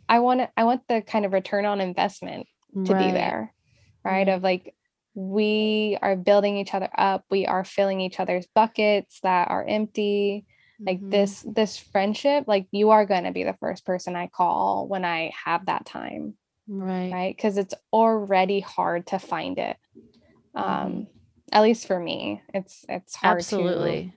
[0.09, 2.47] I want to I want the kind of return on investment
[2.85, 3.55] to be there,
[4.05, 4.27] right?
[4.27, 4.29] Mhm.
[4.29, 4.75] Of like
[5.17, 10.45] we are building each other up, we are filling each other's buckets that are empty.
[10.87, 11.11] Like Mhm.
[11.11, 15.05] this this friendship, like you are going to be the first person I call when
[15.05, 16.37] I have that time
[16.69, 17.13] Right.
[17.13, 17.37] right?
[17.37, 19.79] Because it's already hard to find it.
[20.57, 20.63] Mhm.
[20.63, 21.07] Um,
[21.53, 24.15] at least for me, it's it's hard to Absolutely.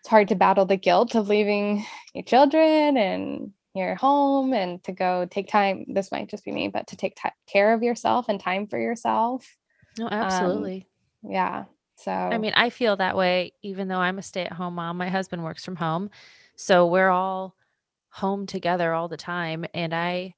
[0.00, 4.92] it's hard to battle the guilt of leaving your children and your home and to
[4.92, 5.84] go take time.
[5.88, 8.78] This might just be me, but to take ti care of yourself and time for
[8.78, 9.57] yourself.
[9.98, 10.88] No, Um, absolutely.
[11.22, 11.66] yeah.
[11.96, 14.96] So I mean, I feel that way even though I'm a stay-at-home mom.
[14.98, 16.10] My husband works from home.
[16.56, 17.56] So we're all
[18.10, 20.34] home together all the time and I,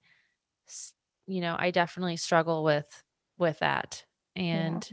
[1.26, 2.86] you know, I definitely struggle with
[3.38, 4.04] with that.
[4.50, 4.88] yeah, And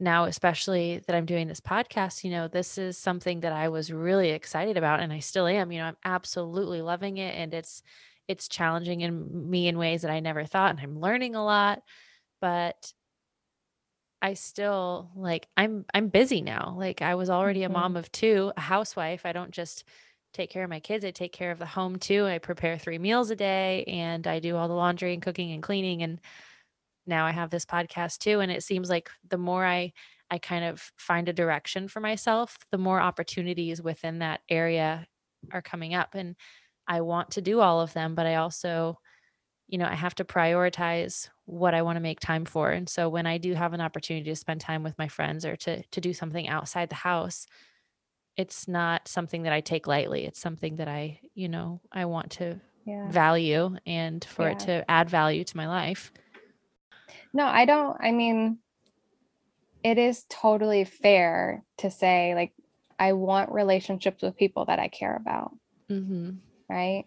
[0.00, 3.92] now especially that I'm doing this podcast, you know, this is something that I was
[3.92, 5.72] really excited about and I still am.
[5.72, 7.82] You know, I'm absolutely loving it and it's
[8.28, 11.82] it's challenging in me in ways that I never thought and I'm learning a lot,
[12.40, 12.92] but
[14.24, 16.74] I still like I'm I'm busy now.
[16.78, 19.26] Like I was already a mhm, mom of 2, a housewife.
[19.26, 19.84] I don't just
[20.34, 22.26] take care of my kids, I take care of the home too.
[22.26, 25.62] I prepare 3 meals a day and I do all the laundry and cooking and
[25.62, 26.20] cleaning and
[27.06, 29.92] now I have this podcast too and it seems like the more I
[30.30, 35.06] I kind of find a direction for myself, the more opportunities within that area
[35.52, 36.36] are coming up and
[36.88, 39.00] I want to do all of them, but I also
[39.68, 42.70] you know, I have to prioritize what I want to make time for.
[42.70, 45.56] And so when I do have an opportunity to spend time with my friends or
[45.56, 47.46] to to do something outside the house,
[48.36, 50.24] it's not something that I take lightly.
[50.24, 54.88] It's something that I, you know, I want to yeah, value and for it to
[54.90, 56.12] add value to my life.
[57.32, 57.96] No, I don't.
[58.00, 58.58] I mean,
[59.82, 62.52] it is totally fair to say like
[62.98, 65.52] I want relationships with people that I care about.
[65.90, 66.40] Mhm.
[66.68, 67.04] right?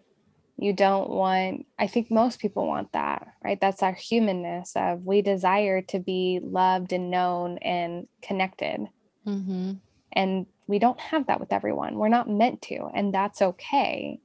[0.60, 3.60] You don't want, I think most people want that, right?
[3.60, 8.88] That's our humanness of we desire to be loved and known and connected.
[9.24, 9.78] Mhm.
[10.12, 11.96] And we don't have that with everyone.
[11.96, 14.20] We're not meant to, and that's okay.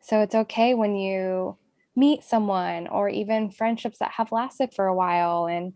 [0.00, 1.56] So it's okay when you
[1.96, 5.72] meet someone or even friendships that have lasted for a while and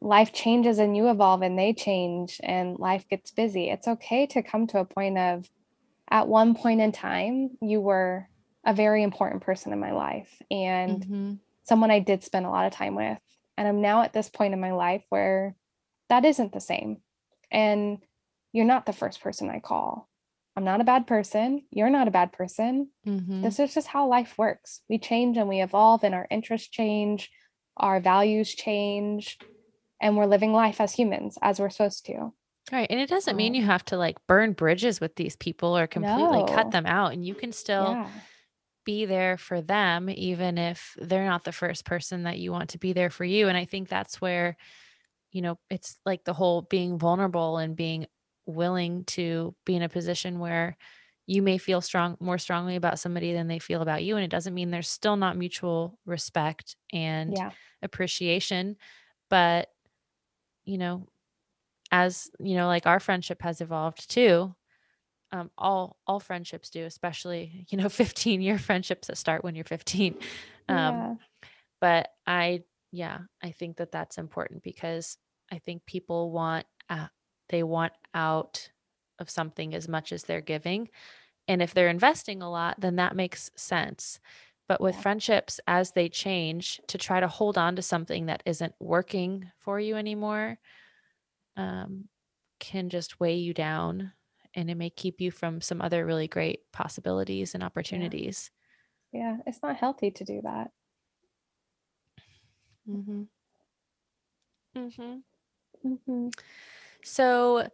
[0.00, 3.70] life changes and you evolve and they change and life gets busy.
[3.70, 5.48] It's okay to come to a point of
[6.08, 8.28] at one point in time, you were
[8.66, 11.40] a very important person in my life and Mhm.
[11.64, 13.18] someone I did spend a lot of time with.
[13.56, 15.56] And I'm now at this point in my life where
[16.08, 17.02] that isn't the same.
[17.50, 18.04] And
[18.52, 20.08] you're not the first person I call.
[20.56, 21.66] I'm not a bad person.
[21.70, 22.90] You're not a bad person.
[23.06, 23.42] Mhm.
[23.42, 24.82] This is just how life works.
[24.88, 27.30] We change and we evolve, and our interests change,
[27.76, 29.38] our values change,
[30.00, 32.32] and we're living life as humans as we're supposed to.
[32.72, 32.90] Right.
[32.90, 36.42] And it doesn't mean you have to like burn bridges with these people or completely
[36.44, 37.12] cut them out.
[37.12, 38.10] And you can still Yeah.
[38.86, 42.78] Be there for them, even if they're not the first person that you want to
[42.78, 43.48] be there for you.
[43.48, 44.56] And I think that's where,
[45.32, 48.06] you know, it's like the whole being vulnerable and being
[48.46, 50.76] willing to be in a position where
[51.26, 54.16] you may feel strong more strongly about somebody than they feel about you.
[54.16, 57.52] And it doesn't mean there's still not mutual respect and Yeah.
[57.82, 58.76] appreciation.
[59.30, 59.70] But,
[60.64, 61.06] you know,
[61.92, 64.54] as you know, like our friendship has evolved too.
[65.32, 69.64] Um, all all friendships do, especially you know, 15 year friendships that start when you're
[69.64, 70.16] 15.
[70.68, 71.16] Um, Yeah.
[71.80, 75.18] but I, yeah, I think that that's important because
[75.52, 77.08] I think people want uh,
[77.48, 78.70] they want out
[79.18, 80.90] of something as much as they're giving,
[81.48, 84.20] and if they're investing a lot, then that makes sense.
[84.68, 85.02] But with Yeah.
[85.02, 89.78] friendships, as they change, to try to hold on to something that isn't working for
[89.80, 90.58] you anymore
[91.56, 92.08] um,
[92.60, 94.12] can just weigh you down
[94.56, 98.12] and it may keep you from some other really great possibilities and Yeah.
[98.12, 98.50] opportunities.
[99.12, 99.38] Yeah.
[99.46, 100.72] It's not healthy to do that.
[102.86, 103.24] hmm
[104.74, 105.20] hmm
[105.82, 106.30] hmm
[107.04, 107.68] So,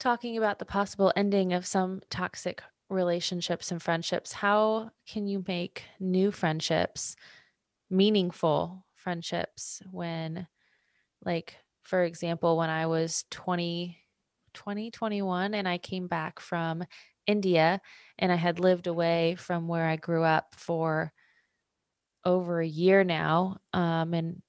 [0.00, 5.84] talking about the possible ending of some toxic relationships and friendships, how can you make
[6.00, 7.16] new friendships,
[7.90, 10.48] meaningful friendships when,
[11.24, 13.98] like, for example, when I was 20,
[14.58, 16.82] 20, 21, and I came back from
[17.26, 17.80] India
[18.18, 21.12] and I had lived away from where I grew up for
[22.24, 23.58] over a year now.
[23.72, 24.42] Um, and,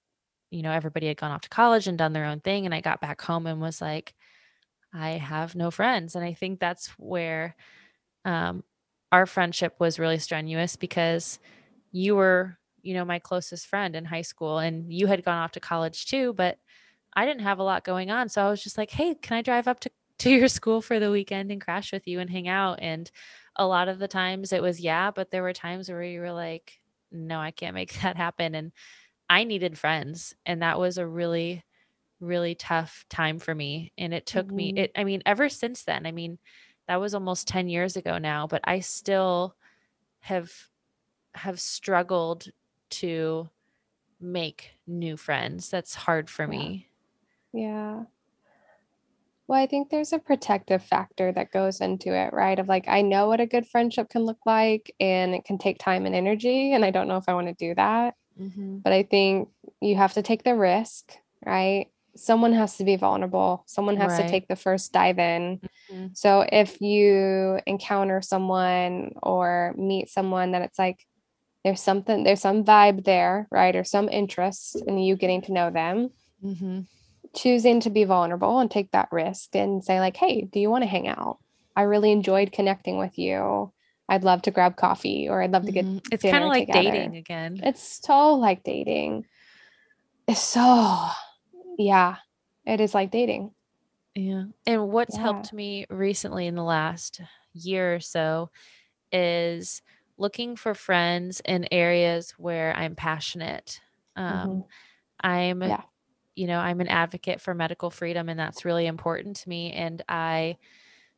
[0.50, 2.66] you know, everybody had gone off to college and done their own thing.
[2.66, 4.16] And I got back home and was like,
[4.94, 6.16] I have no friends.
[6.16, 7.56] And I think that's where
[8.26, 8.64] um,
[9.12, 11.40] our friendship was really strenuous because
[11.92, 15.52] you were, you know, my closest friend in high school and you had gone off
[15.54, 16.58] to college too, but
[17.14, 18.30] I didn't have a lot going on.
[18.30, 21.00] So I was just like, hey, can I drive up to, to your school for
[21.00, 22.80] the weekend and crash with you and hang out?
[22.82, 23.10] And
[23.56, 26.32] a lot of the times it was, yeah, but there were times where you were
[26.34, 26.80] like,
[27.12, 28.56] no, I can't make that happen.
[28.56, 28.72] And
[29.30, 30.36] I needed friends.
[30.46, 31.64] And that was a really,
[32.20, 33.94] really tough time for me.
[33.98, 36.40] And it took me, hmm it, I mean, ever since then, I mean,
[36.88, 39.56] that was almost 10 years ago now, but I still
[40.22, 40.52] have
[41.36, 42.48] have struggled
[42.90, 43.50] to
[44.20, 45.70] make new friends.
[45.70, 46.48] That's hard for Yeah.
[46.48, 46.90] me.
[47.54, 48.06] Yeah.
[49.50, 52.60] Well, I think there's a protective factor that goes into it, right?
[52.60, 55.80] Of like, I know what a good friendship can look like, and it can take
[55.80, 56.74] time and energy.
[56.74, 58.14] And I don't know if I want to do that.
[58.40, 58.78] Mm-hmm.
[58.84, 59.50] But I think
[59.82, 61.88] you have to take the risk, right?
[62.16, 65.62] Someone has to be vulnerable, someone has to take the first dive in.
[65.92, 66.16] Mhm.
[66.16, 71.04] So if you encounter someone or meet someone that it's like,
[71.64, 73.76] there's something, there's some vibe there, right?
[73.76, 76.12] Or some interest in you getting to know them
[76.44, 76.82] Mm-hmm.
[77.36, 80.84] Choosing to be vulnerable and take that risk and say like hey do you want
[80.84, 81.38] to hang out
[81.76, 83.72] i really enjoyed connecting with you
[84.10, 86.14] i'd love to grab coffee or i'd love to get Mm-hmm.
[86.14, 87.62] It's kind of like together dating again.
[87.64, 89.26] it's so like dating
[90.28, 91.08] it's so
[91.78, 92.18] yeah
[92.66, 93.52] it is like dating
[94.16, 94.44] Yeah.
[94.66, 97.22] And what's yeah helped me recently in the last
[97.54, 98.50] year or so
[99.12, 99.82] is
[100.18, 103.80] looking for friends in areas where I'm passionate.
[104.16, 104.60] Um, hmm
[105.22, 105.82] I'm yeah
[106.40, 109.74] you know, I'm an advocate for medical freedom, and that's really important to me.
[109.74, 110.56] And I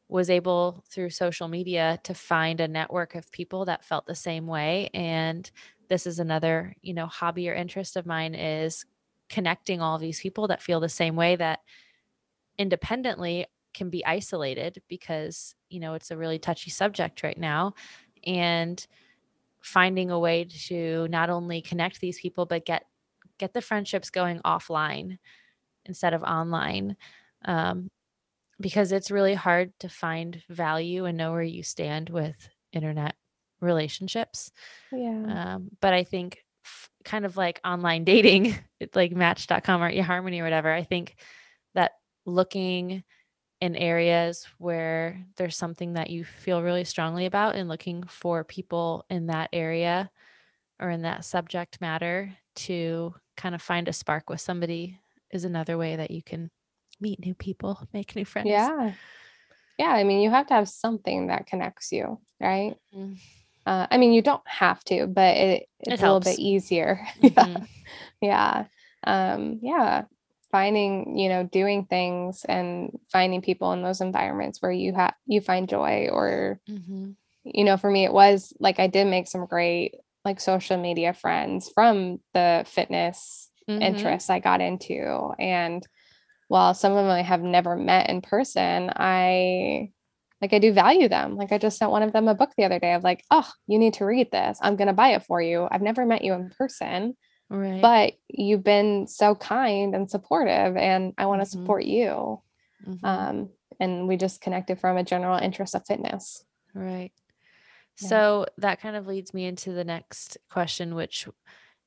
[0.10, 4.48] was able through social media to find a network of people that felt the same
[4.48, 4.90] way.
[4.94, 5.50] And
[5.90, 8.86] this is another, you know, hobby or interest of mine is
[9.30, 11.60] connecting all these people that feel the same way that
[12.58, 17.74] independently can be isolated because, you know, it's a really touchy subject right now.
[18.26, 18.86] And
[19.62, 22.86] finding a way to not only connect these people but get
[23.42, 25.18] get the friendships going offline
[25.86, 26.96] instead of online
[27.46, 27.90] um,
[28.60, 33.16] because it's really hard to find value and know where you stand with internet
[33.60, 34.52] relationships
[34.92, 35.56] yeah.
[35.56, 40.40] um, but i think f- kind of like online dating it's like match.com or eharmony
[40.40, 41.16] or whatever i think
[41.74, 41.94] that
[42.26, 43.04] looking
[43.60, 49.06] in areas where there's something that you feel really strongly about and looking for people
[49.10, 50.10] in that area
[50.80, 55.00] or in that subject matter to kind of find a spark with somebody
[55.32, 56.52] is another way that you can
[57.00, 58.50] meet new people, make new friends.
[58.50, 58.92] yeah
[59.78, 63.18] yeah i mean you have to have something that connects you right Mm.
[63.66, 67.30] uh, i mean you don't have to but it, it's a little bit easier yeah
[67.32, 67.68] Mhm.
[68.22, 68.66] yeah
[69.08, 70.04] um yeah
[70.52, 75.40] finding you know doing things and finding people in those environments where you have you
[75.42, 77.12] find joy or mm-hmm.
[77.46, 79.96] you know for me it was like i did make some great
[80.26, 83.82] like social media friends from the fitness mm-hmm.
[83.82, 85.88] interests i got into and
[86.48, 89.90] while some of them i have never met in person i
[90.42, 92.66] like i do value them like i just sent one of them a book the
[92.66, 95.24] other day of like oh you need to read this i'm going to buy it
[95.24, 97.16] for you i've never met you in person
[97.52, 97.82] Right.
[97.82, 101.62] But you've been so kind and supportive, and I want to mm-hmm.
[101.62, 102.42] support you.
[102.88, 103.06] Mm-hmm.
[103.06, 106.46] Um, and we just connected from a general interest of fitness.
[106.74, 107.12] Right.
[108.00, 108.08] Yeah.
[108.08, 111.28] So that kind of leads me into the next question, which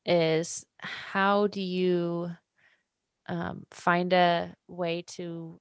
[0.04, 2.30] is how do you
[3.28, 5.60] um, find a way to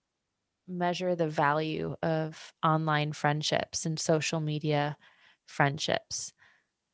[0.67, 4.97] measure the value of online friendships and social media
[5.45, 6.33] friendships?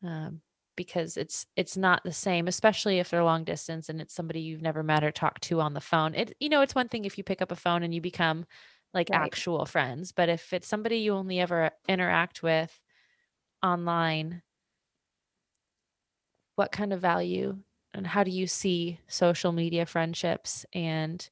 [0.03, 0.41] Um,
[0.79, 4.61] because it's it's not the same especially if they're long distance and it's somebody you've
[4.61, 7.17] never met or talked to on the phone it you know it's one thing if
[7.17, 8.45] you pick up a phone and you become
[8.93, 9.19] like right.
[9.19, 12.79] actual friends but if it's somebody you only ever interact with
[13.63, 14.41] online
[16.55, 17.57] what kind of value
[17.93, 21.29] and how do you see social media friendships and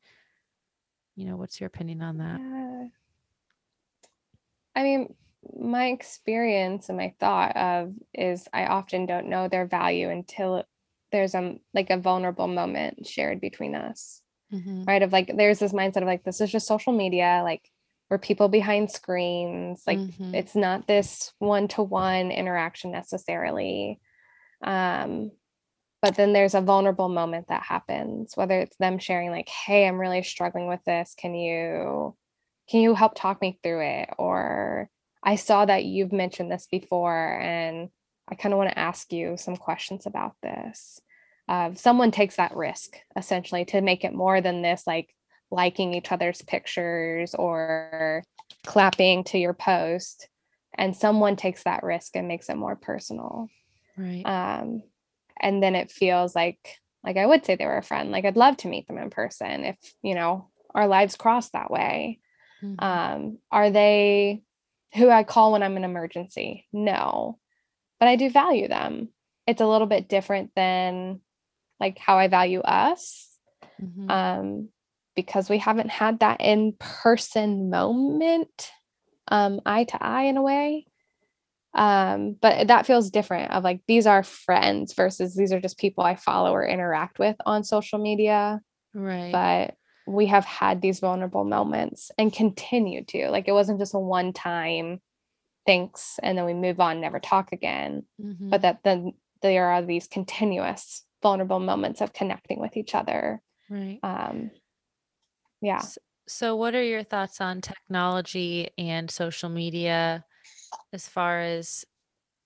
[1.16, 2.88] you know what's your opinion on that yeah.
[4.76, 5.14] i mean
[5.60, 10.64] my experience and my thought of is I often don't know their value until
[11.12, 14.22] there's a like a vulnerable moment shared between us.
[14.54, 14.84] Mm-hmm.
[14.84, 15.02] Right.
[15.02, 17.70] Of like there's this mindset of like this is just social media, like
[18.10, 19.84] we're people behind screens.
[19.86, 20.34] Like mm-hmm.
[20.34, 24.00] it's not this one-to-one interaction necessarily.
[24.64, 25.32] Um,
[26.02, 30.00] but then there's a vulnerable moment that happens, whether it's them sharing, like, hey, I'm
[30.00, 31.16] really struggling with this.
[31.18, 32.16] Can you
[32.70, 34.10] can you help talk me through it?
[34.18, 34.90] Or
[35.24, 37.90] I saw that you've mentioned this before, and
[38.30, 41.02] I kind of want to ask you some questions about this.
[41.48, 45.10] Uh, someone takes that risk essentially to make it more than this, like
[45.52, 48.24] liking each other's pictures or
[48.66, 50.28] clapping to your post,
[50.78, 53.50] and someone takes that risk and makes it more personal.
[53.98, 54.24] Right.
[54.24, 54.84] Um,
[55.40, 58.12] and then it feels like like I would say they were a friend.
[58.12, 61.72] Like I'd love to meet them in person if you know our lives cross that
[61.72, 62.20] way.
[62.64, 62.84] Mm-hmm.
[62.84, 64.42] Um, are they
[64.96, 66.68] who I call when I'm in emergency.
[66.72, 67.40] No,
[68.00, 69.10] but I do value them.
[69.46, 71.22] It's a little bit different than
[71.80, 73.30] like how I value us.
[73.82, 74.10] Mm-hmm.
[74.10, 74.70] Um,
[75.18, 78.72] because we haven't had that in person moment,
[79.28, 80.86] um, eye to eye in a way.
[81.74, 86.04] Um, but that feels different of like these are friends versus these are just people
[86.04, 88.62] I follow or interact with on social media.
[88.94, 89.32] Right.
[89.32, 89.76] But
[90.08, 94.32] we have had these vulnerable moments and continue to like it wasn't just a one
[94.32, 95.02] time
[95.66, 98.50] thanks and then we move on never talk again mm-hmm.
[98.50, 99.12] but that then
[99.42, 104.50] there are these continuous vulnerable moments of connecting with each other right um
[105.62, 105.80] yeah.
[105.80, 110.26] So, so what are your thoughts on technology and social media
[110.92, 111.86] as far as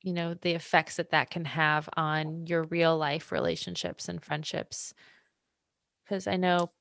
[0.03, 4.93] you know the effects that that can have on your real life relationships and friendships?
[6.05, 6.71] Because i know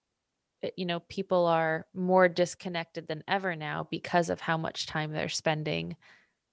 [0.63, 5.13] Eh, you know people are more disconnected than ever now because of how much time
[5.13, 5.97] they're spending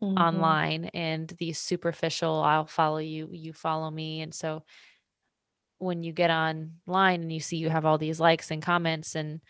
[0.01, 0.17] mm-hmm.
[0.17, 4.21] online and these superficial i'll follow you you follow me.
[4.21, 4.63] And so
[5.79, 9.41] when you get online and you see you have all these likes and comments and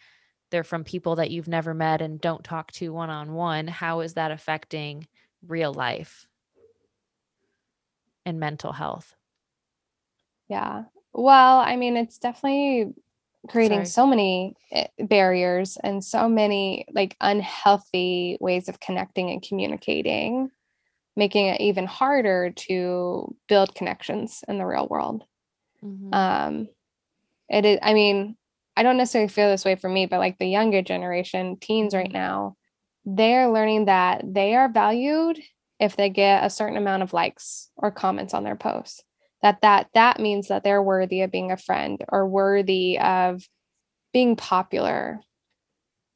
[0.50, 4.00] they're from people that you've never met and don't talk to one on one how
[4.02, 5.08] is that affecting
[5.48, 6.28] real life
[8.26, 9.16] and mental health
[10.50, 10.84] yeah
[11.14, 12.93] well i mean it's definitely
[13.48, 13.86] creating Sorry.
[13.86, 20.52] so many eh, barriers and so many like unhealthy ways of connecting and communicating
[21.16, 25.24] making it even harder to build connections in the real world
[25.84, 26.14] mm-hmm.
[26.14, 26.68] um
[27.50, 28.36] it is i mean
[28.78, 32.05] i don't necessarily feel this way for me but like the younger generation teens right
[32.05, 32.13] mm-hmm.
[32.13, 32.55] now
[33.09, 35.39] they're learning that they are valued
[35.80, 39.01] if they get a certain amount of likes or comments on their posts.
[39.41, 43.47] That that that means that they're worthy of being a friend or worthy of
[44.11, 45.21] being popular.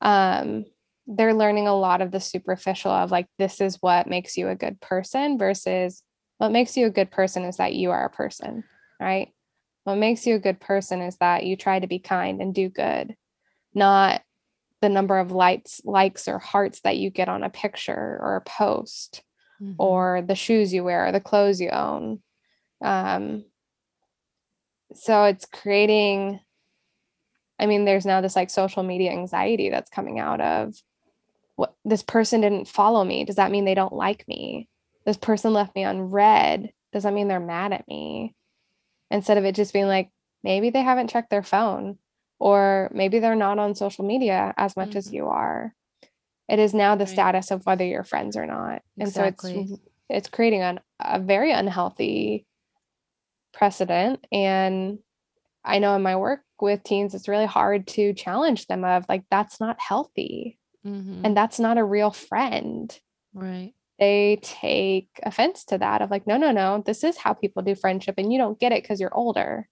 [0.02, 0.66] Um
[1.08, 4.56] they're learning a lot of the superficial of like this is what makes you a
[4.56, 6.04] good person versus
[6.38, 8.64] what makes you a good person is that you are a person
[9.00, 9.30] right
[9.84, 12.70] what makes you a good person is that you try to be kind and do
[12.70, 13.16] good
[13.74, 14.22] not
[14.82, 18.42] the number of likes likes or hearts that you get on a picture or a
[18.42, 19.24] post
[19.62, 19.74] mm-hmm.
[19.78, 22.22] or the shoes you wear or the clothes you own
[22.82, 23.46] um,
[24.94, 26.40] so it's creating,
[27.60, 30.76] I mean, there's now this like social media anxiety that's coming out of
[31.56, 33.24] what this person didn't follow me.
[33.24, 34.68] Does that mean they don't like me?
[35.06, 36.72] This person left me on read.
[36.92, 38.36] Does that mean they're mad at me?
[39.12, 40.12] Instead of it just being like,
[40.44, 42.00] maybe they haven't checked their phone
[42.40, 45.14] or maybe they're not on social media as much as Mhm.
[45.14, 45.76] you are.
[46.50, 47.10] It is now the Right.
[47.10, 48.84] status of whether you're friends or not.
[48.98, 49.54] Exactly.
[49.54, 52.48] And so it's it's creating an, a very unhealthy
[53.54, 55.00] precedent and
[55.64, 59.24] I know in my work with teens it's really hard to challenge them of like
[59.30, 61.26] that's not healthy Mhm.
[61.26, 62.98] and that's not a real friend.
[63.34, 63.74] right.
[64.02, 67.76] They take offense to that of like no no no this is how people do
[67.76, 69.70] friendship and you don't get it cuz you're older.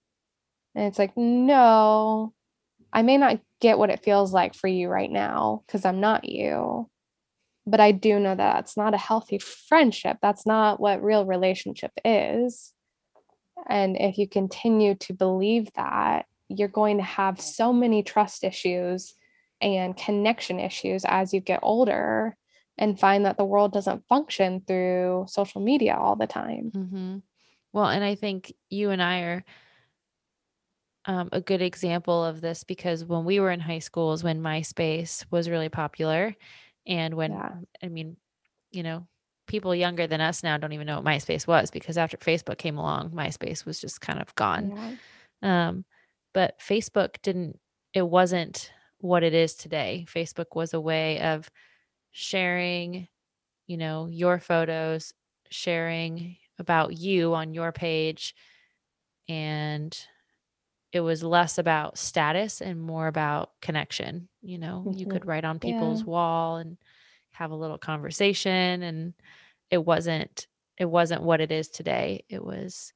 [0.76, 2.32] And it's like no
[2.92, 6.28] I may not get what it feels like for you right now cuz I'm not
[6.28, 6.88] you.
[7.66, 10.18] But I do know that that's not a healthy friendship.
[10.22, 12.72] That's not what real relationship is.
[13.68, 19.14] And if you continue to believe that, you're going to have so many trust issues
[19.60, 22.36] and connection issues as you get older
[22.80, 26.70] and find that the world doesn't function through social media all the time.
[26.70, 27.18] hmm
[27.72, 29.44] Well, and I think you and I are
[31.04, 34.40] um, a good example of this because when we were in high school is when
[34.42, 36.34] MySpace was really popular.
[36.86, 37.52] And when, Yeah.
[37.82, 38.16] I mean,
[38.70, 39.06] you know,
[39.46, 42.78] people younger than us now don't even know what MySpace was because after Facebook came
[42.78, 44.96] along, MySpace was just kind of gone.
[45.42, 45.68] Yeah.
[45.68, 45.84] Um,
[46.32, 47.58] but Facebook didn't,
[47.92, 50.06] it wasn't what it is today.
[50.08, 51.50] Facebook was a way of
[52.12, 53.08] sharing,
[53.66, 55.12] you know, your photos,
[55.50, 58.34] sharing about you on your page.
[59.28, 59.96] And
[60.92, 64.28] it was less about status and more about connection.
[64.42, 65.06] You know, you Mhm.
[65.06, 66.00] could write on Yeah.
[66.00, 66.76] people's wall and
[67.32, 69.14] have a little conversation and
[69.70, 70.48] it wasn't
[70.78, 72.24] it wasn't what it is today.
[72.28, 72.92] It was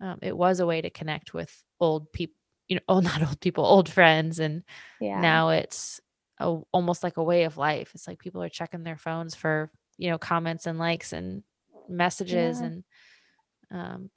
[0.00, 2.34] um, it was a way to connect with old people,
[2.68, 4.38] you know, oh, not old people, old friends.
[4.40, 4.62] And
[5.00, 5.40] Yeah.
[5.40, 6.00] now it's
[6.40, 7.92] a, almost like a way of life.
[7.94, 11.42] It's like people are checking their phones for, you know, comments and likes and
[11.88, 12.60] messages.
[12.60, 12.66] Yeah.
[12.66, 12.84] And
[13.70, 14.10] um,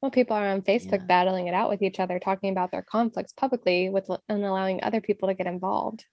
[0.00, 1.06] Well, people are on Facebook Yeah.
[1.06, 5.00] battling it out with each other, talking about their conflicts publicly with and allowing other
[5.00, 6.04] people to get involved.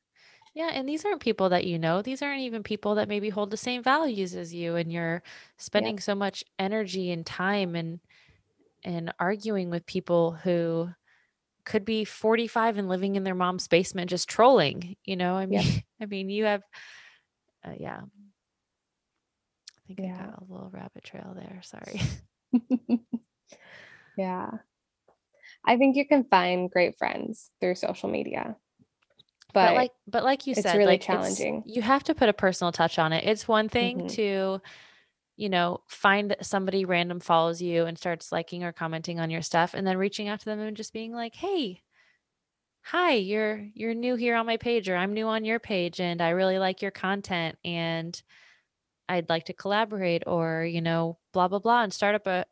[0.54, 0.70] yeah.
[0.74, 2.02] And these aren't people that you know.
[2.02, 4.76] These aren't even people that maybe hold the same values as you.
[4.76, 5.22] And you're
[5.58, 8.00] spending so much energy and time and,
[8.84, 10.90] and arguing with people who
[11.68, 15.62] could be 45 and living in their mom's basement just trolling you know i mean
[15.62, 15.84] Yep.
[16.02, 16.64] i mean you have
[17.66, 18.00] uh, yeah
[19.78, 22.02] i think i got a little rabbit trail there sorry
[24.18, 24.50] yeah.
[25.66, 28.56] I think you can find great friends through social media.
[29.54, 31.64] but, But, like but like you said, it's said really like challenging.
[31.66, 34.10] you have to put a personal touch on it it's one thing Mhm.
[34.16, 34.62] to
[35.38, 39.74] you know find somebody random follows you and starts liking or commenting on your stuff
[39.74, 41.82] and then reaching out to them and just being like hey
[42.82, 46.22] hi you're you're new here on my page or i'm new on your page and
[46.22, 48.22] i really like your content and
[49.08, 52.44] i'd like to collaborate or you know blah blah blah and start up a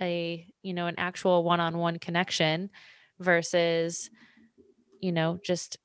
[0.00, 2.70] a you know an actual one-on-one connection
[3.20, 4.10] versus
[5.00, 5.78] you know just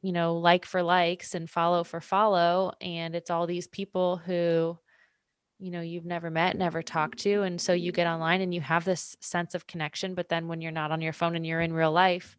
[0.00, 4.78] you know like for likes and follow for follow and it's all these people who
[5.58, 8.60] you know you've never met never talked to and so you get online and you
[8.60, 11.60] have this sense of connection but then when you're not on your phone and you're
[11.60, 12.36] in real life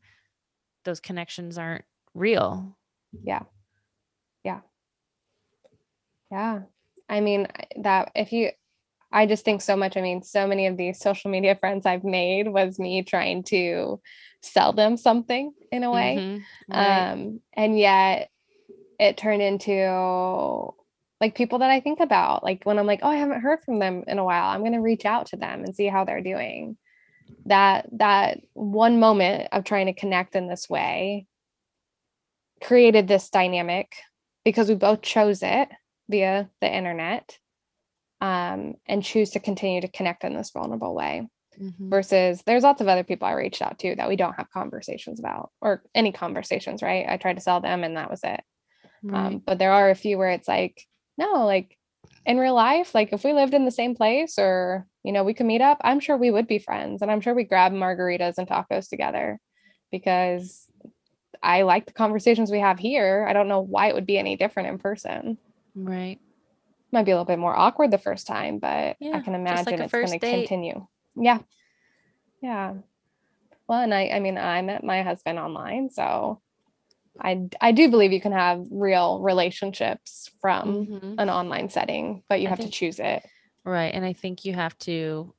[0.86, 2.78] those connections aren't real
[3.24, 3.43] yeah.
[4.43, 4.61] Yeah.
[6.32, 6.61] Yeah.
[7.07, 7.47] I mean,
[7.78, 8.51] that if you,
[9.11, 9.97] I just think so much.
[9.97, 13.99] I mean, so many of these social media friends I've made was me trying to
[14.41, 16.17] sell them something in a way.
[16.17, 17.11] Mhm, right.
[17.11, 18.30] um and yet
[18.99, 20.74] it turned into
[21.22, 23.80] like people that i think about like when i'm like oh i haven't heard from
[23.80, 26.22] them in a while i'm going to reach out to them and see how they're
[26.22, 26.78] doing
[27.45, 31.26] that that one moment of trying to connect in this way
[32.61, 33.93] created this dynamic
[34.43, 35.70] because we both chose it
[36.09, 37.38] via the internet
[38.22, 41.28] um, and choose to continue to connect in this vulnerable way
[41.59, 41.89] Mhm.
[41.89, 45.20] versus there's lots of other people I reached out to that we don't have conversations
[45.20, 47.05] about or any conversations, right?
[47.07, 48.41] I tried to sell them and that was it.
[49.03, 49.26] Right.
[49.26, 50.86] Um, but there are a few where it's like,
[51.20, 51.78] no, like
[52.26, 55.34] in real life, like if we lived in the same place or, you know, we
[55.34, 58.38] could meet up, I'm sure we would be friends and I'm sure we grab margaritas
[58.38, 59.39] and tacos together
[59.91, 60.65] because
[61.43, 63.26] I like the conversations we have here.
[63.30, 65.38] I don't know why it would be any different in person.
[65.76, 66.20] right
[66.91, 69.67] Might be a little bit more awkward the first time, but Yeah, I can just
[69.67, 70.88] like imagine it's going to continue.
[71.15, 71.39] Yeah.
[72.41, 72.76] Yeah.
[73.67, 76.41] Well, and I I mean, I met my husband online, so
[77.22, 81.15] I I do believe you can have real relationships from Mhm.
[81.17, 83.26] an online setting, but you I have think- to choose it.
[83.63, 83.93] Right.
[83.93, 85.34] And I think you have to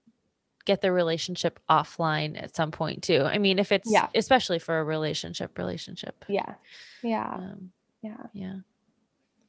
[0.67, 3.23] get the relationship offline at some point too.
[3.23, 4.09] I mean, if it's Yeah.
[4.15, 6.25] especially for a relationship, relationship.
[6.29, 6.55] Yeah.
[7.03, 7.33] Yeah.
[7.35, 7.73] Um,
[8.03, 8.27] Yeah.
[8.35, 8.57] yeah.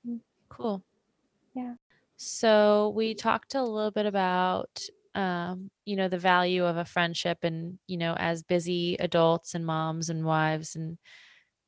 [0.08, 0.22] Mm.
[0.50, 0.84] Cool.
[1.54, 1.76] Yeah.
[2.16, 4.80] So we talked a little bit about
[5.14, 9.66] um, you know, the value of a friendship and, you know, as busy adults and
[9.66, 10.98] moms and wives and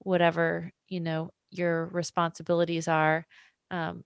[0.06, 3.28] whatever, you know, your responsibilities are,
[3.72, 4.04] um,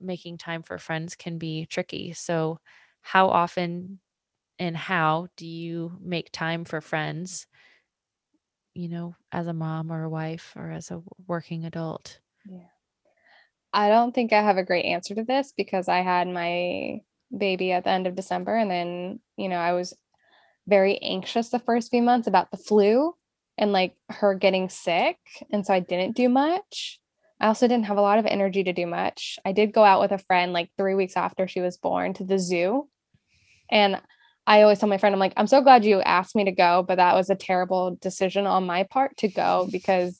[0.00, 2.12] making time for friends can be tricky.
[2.14, 2.60] So,
[3.02, 4.00] how often
[4.58, 7.46] and how do you make time for friends,
[8.74, 12.20] you know, as a mom or a wife or as a working adult?
[12.44, 12.68] Yeah.
[13.72, 17.00] I don't think I have a great answer to this because I had my
[17.36, 19.96] baby at the end of December and then, you know, I was
[20.68, 23.16] very anxious the first few months about the flu
[23.58, 25.18] and like her getting sick.
[25.50, 26.98] And so I didn't do much.
[27.40, 29.38] I also didn't have a lot of energy to do much.
[29.44, 32.24] I did go out with a friend like three weeks after she was born to
[32.24, 32.88] the zoo.
[33.70, 34.00] And
[34.46, 36.84] I always tell my friend, I'm like, I'm so glad you asked me to go,
[36.86, 40.18] but that was a terrible decision on my part to go because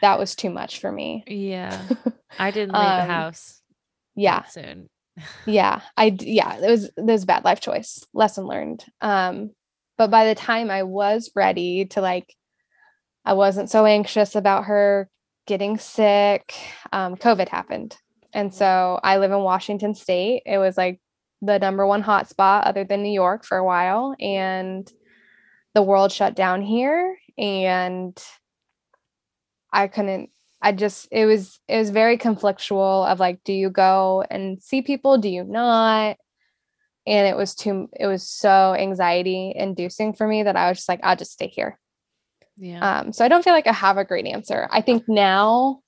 [0.00, 1.24] that was too much for me.
[1.26, 1.86] Yeah.
[2.38, 3.62] I didn't leave the Um, house
[4.14, 4.44] Yeah.
[4.44, 4.88] soon.
[5.46, 9.50] yeah I, yeah it was it was a bad life choice lesson learned um
[9.98, 12.34] but by the time i was ready to like
[13.24, 15.08] i wasn't so anxious about her
[15.46, 16.54] getting sick
[16.92, 17.96] um covid happened.
[18.34, 20.42] And so i live in washington state.
[20.46, 21.00] It was like
[21.40, 24.90] the number one hotspot other than new york for a while and
[25.74, 28.22] the world shut down here and
[29.72, 30.30] i couldn't
[30.62, 34.80] I just it was it was very conflictual of like do you go and see
[34.80, 35.18] people?
[35.18, 36.16] Do you not
[37.06, 40.88] and it was too it was so anxiety inducing for me that I was just
[40.88, 41.78] like I'll just stay here.
[42.56, 43.00] Yeah.
[43.00, 44.68] Um so I don't feel like I have a great answer.
[44.70, 45.80] I think now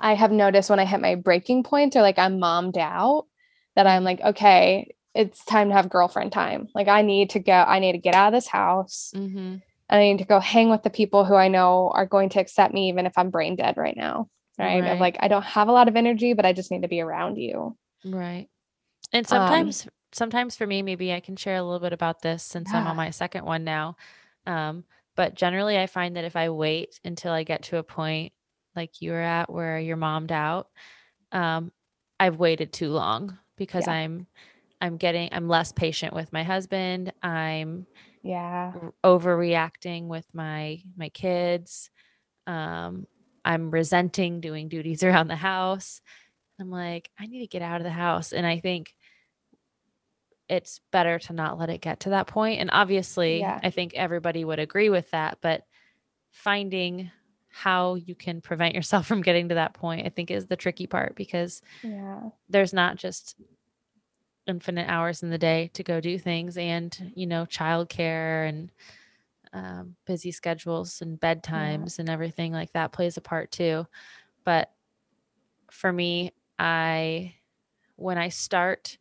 [0.00, 3.26] I have noticed when I hit my breaking points or like I'm mommed out
[3.74, 6.68] that I'm like okay it's time to have girlfriend time.
[6.74, 9.38] Like I need to go I need to get out of this house mm-hmm.
[9.38, 12.40] and I need to go hang with the people who I know are going to
[12.40, 14.28] accept me even if I'm brain dead right now.
[14.58, 14.80] Right.
[14.82, 14.90] Right.
[14.90, 17.00] Of like, I don't have a lot of energy, but I just need to be
[17.00, 17.76] around you.
[18.04, 18.48] Right.
[19.12, 22.42] And Um, sometimes sometimes for me maybe I can share a little bit about this
[22.42, 23.96] since I'm on my second one now.
[24.46, 24.84] Um
[25.16, 28.32] but generally I find that if I wait until I get to a point
[28.76, 30.68] like you were at where you're mommed out,
[31.32, 31.72] um
[32.20, 33.88] I've waited too long because Yeah.
[33.88, 34.26] I'm
[34.80, 37.12] I'm getting I'm less patient with my husband.
[37.22, 37.86] I'm
[38.22, 38.74] Yeah.
[39.04, 41.90] overreacting with my my kids.
[42.46, 43.06] Um
[43.44, 46.00] I'm resenting doing duties around the house.
[46.60, 48.32] I'm like, I need to get out of the house.
[48.32, 48.94] And I think
[50.48, 52.60] it's better to not let it get to that point.
[52.60, 53.60] And obviously, Yeah.
[53.62, 55.64] I think everybody would agree with that, but
[56.30, 57.10] finding
[57.50, 60.86] how you can prevent yourself from getting to that point, I think is the tricky
[60.86, 62.30] part because Yeah.
[62.48, 63.36] there's not just
[64.46, 68.70] infinite hours in the day to go do things and, you know, childcare and
[69.52, 73.86] um, busy schedules and bedtimes and everything like that plays a part too.
[74.44, 74.70] But
[75.70, 77.34] for me, I,
[77.96, 78.98] when I start,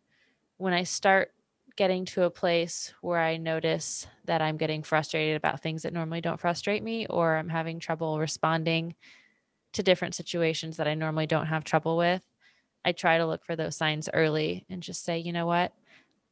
[0.57, 1.31] when I start
[1.77, 6.21] getting to a place where I notice that I'm getting frustrated about things that normally
[6.21, 8.95] don't frustrate me, or I'm having trouble responding
[9.73, 12.25] to different situations that I normally don't have trouble with,
[12.85, 15.73] I try to look for those signs early and just say, you know what?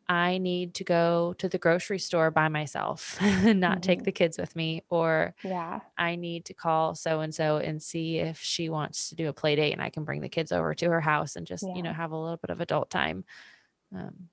[0.07, 4.05] I need to go to the grocery store by myself and not take Mhm.
[4.05, 5.81] the kids with me, or Yeah.
[5.97, 9.33] I need to call so and so and see if she wants to do a
[9.33, 11.83] play date and I can bring the kids over to her house and just, you
[11.83, 13.25] know, have a little bit of adult time.
[13.95, 14.29] Um,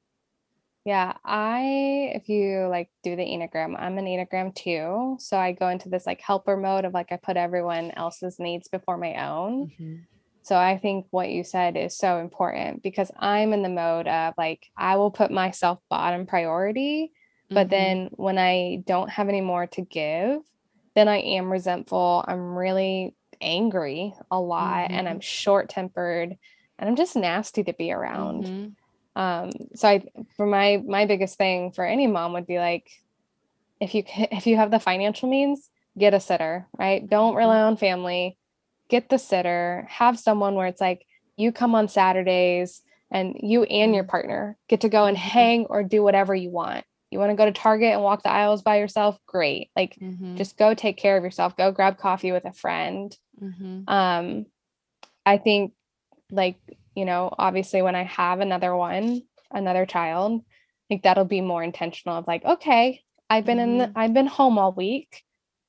[0.84, 1.12] Yeah.
[1.24, 5.16] I, if you like do the Enneagram, I'm an Enneagram two.
[5.20, 8.68] So I go into this like helper mode of like, I put everyone else's needs
[8.68, 9.70] before my own.
[9.78, 10.00] mhm.
[10.44, 14.34] So I think what you said is so important because I'm in the mode of
[14.36, 17.12] like, I will put myself bottom priority.
[17.48, 17.70] But Mhm.
[17.70, 20.40] then when I don't have any more to give,
[20.96, 22.24] then I am resentful.
[22.26, 26.36] I'm really angry a lot and I'm short tempered
[26.78, 28.74] and I'm just nasty to be around.
[29.14, 30.02] Um, so I,
[30.36, 32.90] for my, my biggest thing for any mom would be like,
[33.80, 37.08] if you, ca- if you have the financial means, get a sitter, right?
[37.08, 38.38] Don't rely on family,
[38.88, 41.06] get the sitter, have someone where it's like,
[41.36, 45.20] you come on Saturdays and you and your partner get to go and Mhm.
[45.20, 46.84] hang or do whatever you want.
[47.10, 49.18] You want to go to Target and walk the aisles by yourself?
[49.26, 49.70] Great.
[49.76, 50.36] Like Mhm.
[50.36, 51.56] just go take care of yourself.
[51.56, 53.14] Go grab coffee with a friend.
[53.42, 53.84] Mhm.
[53.88, 54.46] Um
[55.26, 55.72] I think
[56.30, 56.56] like,
[56.94, 60.42] you know, obviously when I have another one, another child,
[60.90, 63.92] like that'll be more intentional of like, okay, I've been in the, Mhm.
[63.96, 65.24] I've been home all week.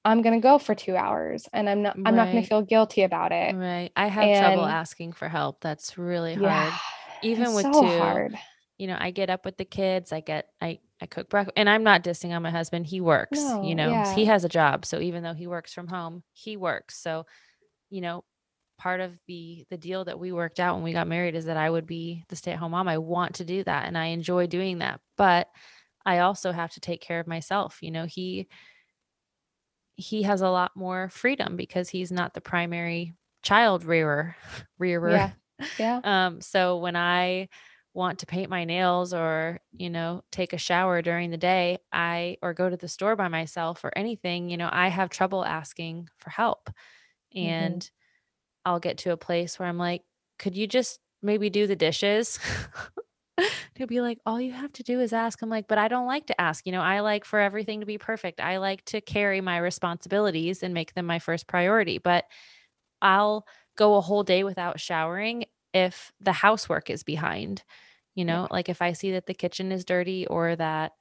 [0.06, 3.04] I'm going to go for 2 hours and I'm not I'm not gonna feel guilty
[3.04, 3.56] about it.
[3.56, 3.90] Right.
[3.96, 5.62] I have trouble asking for help.
[5.62, 6.44] That's really hard.
[6.44, 6.78] yeah.
[7.22, 8.38] Even with so two, hard.
[8.78, 11.70] you know, I get up with the kids, I get I I cook breakfast and
[11.70, 12.86] I'm not dissing on my husband.
[12.86, 14.14] He works, you No, know.
[14.16, 14.86] He has a job.
[14.86, 16.98] So even though he works from home, he works.
[16.98, 17.26] So,
[17.90, 18.24] you know,
[18.78, 21.58] part of the the deal that we worked out when we got married is that
[21.58, 22.88] I would be the stay-at-home mom.
[22.88, 25.02] I want to do that and I enjoy doing that.
[25.18, 25.48] But
[26.06, 27.80] I also have to take care of myself.
[27.82, 28.48] You know, he
[29.96, 34.36] he has a lot more freedom because he's not the primary child rearer
[34.78, 35.26] rearer.
[35.26, 35.34] Yeah.
[35.78, 36.02] Yeah.
[36.04, 37.50] um so when I
[37.94, 42.38] want to paint my nails or, you know, take a shower during the day, I
[42.42, 46.10] or go to the store by myself or anything, you know, I have trouble asking
[46.18, 46.70] for help.
[47.42, 47.84] Mhm.
[47.84, 47.90] And
[48.66, 50.04] I'll get to a place where I'm like,
[50.40, 52.40] could you just maybe do the dishes?
[53.76, 55.42] He'll be like, all you have to do is ask.
[55.42, 56.66] I'm like, but I don't like to ask.
[56.66, 58.40] You know, I like for everything to be perfect.
[58.40, 61.98] I like to carry my responsibilities and make them my first priority.
[61.98, 62.26] But
[63.02, 63.46] I'll
[63.78, 67.64] go a whole day without showering if the housework is behind.
[68.16, 68.38] You Yeah.
[68.38, 70.94] know, like if I see that the kitchen is dirty or that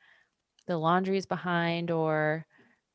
[0.67, 2.47] the laundry is behind or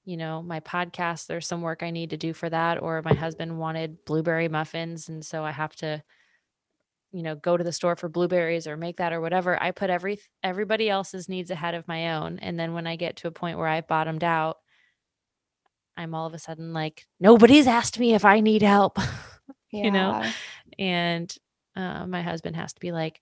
[0.08, 2.82] you know, my podcast, there's some work I need to do for that.
[2.82, 5.10] Or my husband wanted blueberry muffins.
[5.10, 6.01] And so I have to,
[7.12, 9.62] you know, go to the store for blueberries or make that or whatever.
[9.62, 12.39] I put every everybody else's needs ahead of my own.
[12.39, 14.60] And then when I get to a point where I've bottomed out,
[15.97, 18.99] I'm all of a sudden like, nobody's asked me if I need help.
[19.72, 20.24] you know?
[20.80, 21.36] And
[21.76, 23.20] uh, my husband has to be like,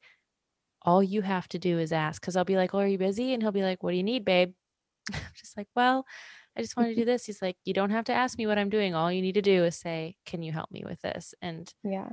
[0.83, 2.21] all you have to do is ask.
[2.21, 3.33] Cause I'll be like, well, are you busy?
[3.33, 4.53] And he'll be like, what do you need, babe?
[5.13, 6.05] I'm just like, well,
[6.57, 7.09] I just want to do mm-hmm.
[7.09, 7.25] this.
[7.25, 8.95] He's like, you don't have to ask me what I'm doing.
[8.95, 11.33] All you need to do is say, can you help me with this?
[11.41, 12.09] And Yeah.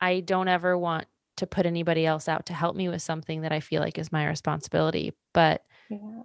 [0.00, 3.52] I don't ever want to put anybody else out to help me with something that
[3.52, 5.12] I feel like is my responsibility.
[5.32, 6.22] But Yeah.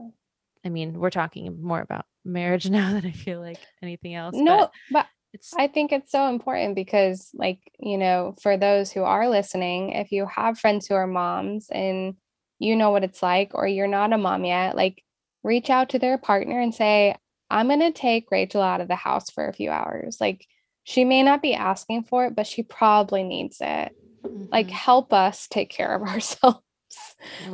[0.66, 4.36] I mean, we're talking more about marriage now than I feel like anything else.
[4.36, 8.92] No, but but it's I think it's so important because, like, you know, for those
[8.92, 12.16] who are listening, if you have friends who are moms and
[12.58, 15.04] you know what it's like, or you're not a mom yet, like,
[15.44, 17.16] reach out to their partner and say,
[17.50, 20.18] I'm going to take Rachel out of the house for a few hours.
[20.22, 20.46] Like,
[20.84, 23.92] she may not be asking for it, but she probably needs it.
[24.52, 24.72] Like, Mhm.
[24.72, 26.62] help us take care of ourselves.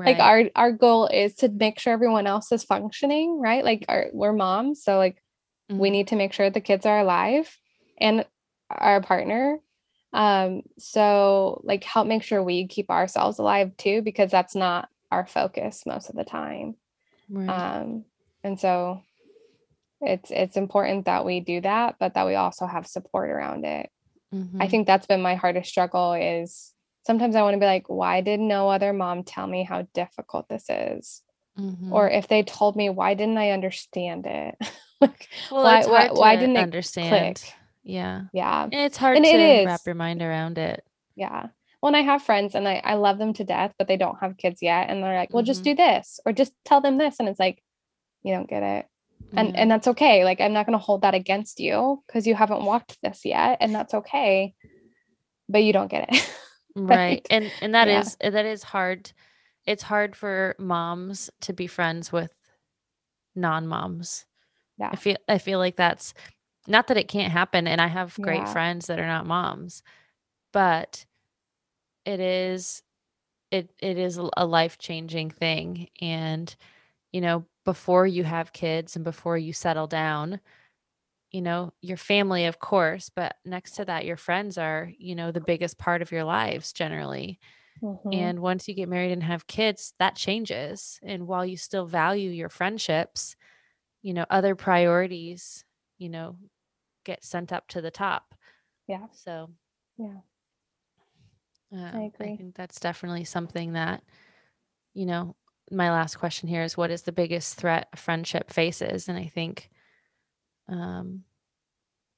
[0.06, 3.64] Like, our our goal is to make sure everyone else is functioning, right?
[3.64, 5.22] Like, our, we're moms, so like
[5.70, 5.92] we Mhm.
[5.92, 7.58] need to make sure the kids are alive
[7.98, 8.26] and
[8.70, 9.60] our partner
[10.14, 15.26] um so like help make sure we keep ourselves alive too because that's not our
[15.28, 16.76] focus most of the time
[17.30, 17.50] Right.
[17.50, 18.06] um
[18.44, 19.02] and so
[20.02, 23.90] it's it's important that we do that but that we also have support around it
[24.34, 24.70] i Mhm.
[24.70, 26.74] think that's been my hardest struggle is
[27.08, 30.48] sometimes i want to be like why did no other mom tell me how difficult
[30.50, 31.22] this is
[31.58, 31.92] Mhm.
[31.94, 34.56] or if they told me why didn't i understand it
[35.02, 37.38] like well, why- why- why didn't it understand.
[37.38, 37.54] click?
[37.84, 38.24] Yeah.
[38.34, 40.84] yeah And it's hard And to it wrap your mind around it.
[41.16, 41.48] Yeah.
[41.82, 44.18] Well, and I have friends and I, I love them to death, but they don't
[44.22, 44.90] have kids yet.
[44.90, 45.66] And they're like, well, just Mhm.
[45.66, 47.18] do this or just tell them this.
[47.20, 47.62] And it's like,
[48.24, 48.88] you don't get it.
[49.36, 49.62] And Yeah.
[49.62, 50.24] and that's okay.
[50.24, 53.58] Like I'm not gonna hold that against you because you haven't walked this yet.
[53.62, 54.54] And that's okay.
[55.50, 56.30] But you don't get it.
[56.76, 57.26] right.
[57.30, 58.02] And and that Yeah.
[58.02, 59.12] is uh, that is hard.
[59.66, 62.32] It's hard for moms to be friends with
[63.36, 64.26] non-moms.
[64.78, 64.90] Yeah.
[64.92, 66.14] I feel I feel like that's
[66.68, 68.54] not that it can't happen and I have great Yeah.
[68.54, 69.84] friends that are not moms,
[70.52, 71.06] but
[72.06, 72.82] it is
[73.52, 76.56] it it is a- a life-changing thing and
[77.16, 80.42] you know, before you have kids and before you settle down,
[81.32, 85.32] you know, your family of course, but next to that your friends are, you know,
[85.32, 87.40] the biggest part of your lives generally.
[87.82, 88.36] Mhm.
[88.36, 91.00] And once you get married and have kids, that changes.
[91.04, 93.38] And while you still value your friendships,
[94.04, 95.66] you know, other priorities,
[96.00, 96.38] you know,
[97.06, 98.36] get sent up to the top.
[98.88, 99.08] Yeah.
[99.12, 99.52] So,
[99.98, 100.22] Yeah.
[101.94, 102.28] I agree.
[102.28, 104.04] I think that's definitely something that,
[104.96, 105.36] you know,
[105.72, 109.08] my last question here is what is the biggest threat a friendship faces?
[109.10, 109.70] And I think
[110.68, 111.24] um,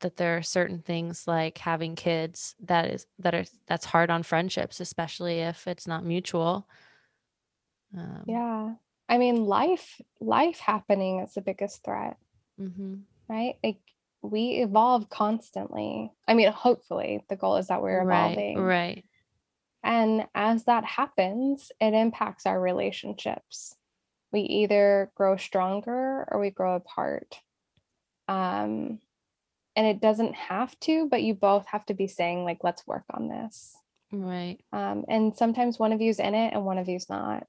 [0.01, 4.23] that there are certain things like having kids that is that are that's hard on
[4.23, 6.67] friendships, especially if it's not mutual.
[7.97, 8.73] Um, Yeah.
[9.09, 12.17] I mean, life, life happening is the biggest threat,
[12.59, 13.03] mhm.
[13.29, 13.55] right?
[13.63, 13.79] Like
[14.21, 16.11] we evolve constantly.
[16.27, 18.57] I mean, hopefully the goal is that we're Right, evolving.
[18.59, 19.05] right.
[19.83, 23.75] And as that happens, it impacts our relationships.
[24.31, 27.39] We either grow stronger or we grow apart.
[28.27, 28.99] Um,
[29.75, 33.05] and it doesn't have to, but you both have to be saying, like, let's work
[33.11, 33.75] on this.
[34.11, 34.57] Right.
[34.73, 37.45] Um, and sometimes one of you's in it and one of you's not.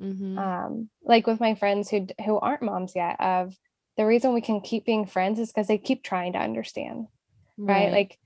[0.00, 0.38] Mm-hmm.
[0.38, 3.56] Um, like with my friends who who aren't moms yet, of
[3.96, 7.06] the reason we can keep being friends is because they keep trying to understand,
[7.56, 7.92] right?
[7.92, 8.18] Like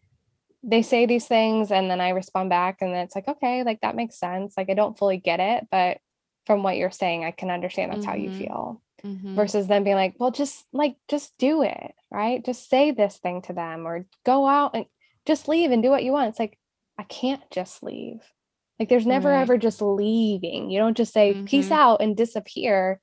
[0.62, 3.80] they say these things and then I respond back and then it's like, okay, like
[3.82, 4.54] that makes sense.
[4.56, 5.98] Like I don't fully get it, but
[6.46, 8.36] from what you're saying, I can understand that's how you Mhm.
[8.38, 8.82] feel.
[9.04, 9.36] Mhm.
[9.36, 12.44] Versus them being like, well, just like just do it, right?
[12.44, 14.86] Just say this thing to them or go out and
[15.26, 16.30] just leave and do what you want.
[16.30, 16.58] It's like,
[16.98, 18.20] I can't just leave.
[18.80, 19.42] Like there's never Right.
[19.42, 20.70] ever just leaving.
[20.70, 21.76] You don't just say peace Mhm.
[21.76, 23.00] out and disappear.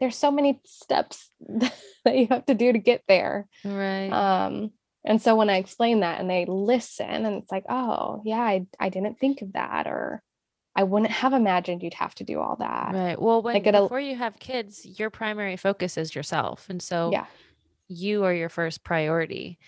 [0.00, 1.30] There's so many steps
[2.04, 3.48] that you have to do to get there.
[3.64, 4.10] Right.
[4.10, 4.72] Um,
[5.04, 8.66] and so when I explain that and they listen and it's like, oh yeah, I,
[8.78, 10.22] I didn't think of that, or
[10.76, 12.92] I wouldn't have imagined you'd have to do all that.
[12.94, 13.20] right.
[13.20, 16.66] Well, when like before you have kids, your primary focus is yourself.
[16.68, 17.26] And so Yeah.
[17.88, 19.58] you are your first priority.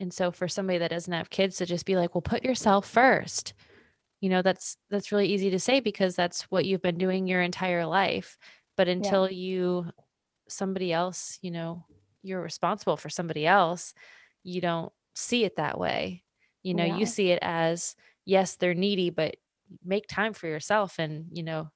[0.00, 2.88] And so for somebody that doesn't have kids to just be like, well, put yourself
[2.88, 3.54] first.
[4.20, 7.40] You know, that's that's really easy to say because that's what you've been doing your
[7.40, 8.36] entire life.
[8.76, 9.86] But until you
[10.48, 11.84] somebody else, you know,
[12.22, 13.94] you're responsible for somebody else,
[14.48, 16.24] you don't see it that way.
[16.62, 16.96] You know, Yeah.
[16.96, 17.94] you see it as
[18.24, 19.36] yes, they're needy, but
[19.84, 21.70] make time for yourself and, you know,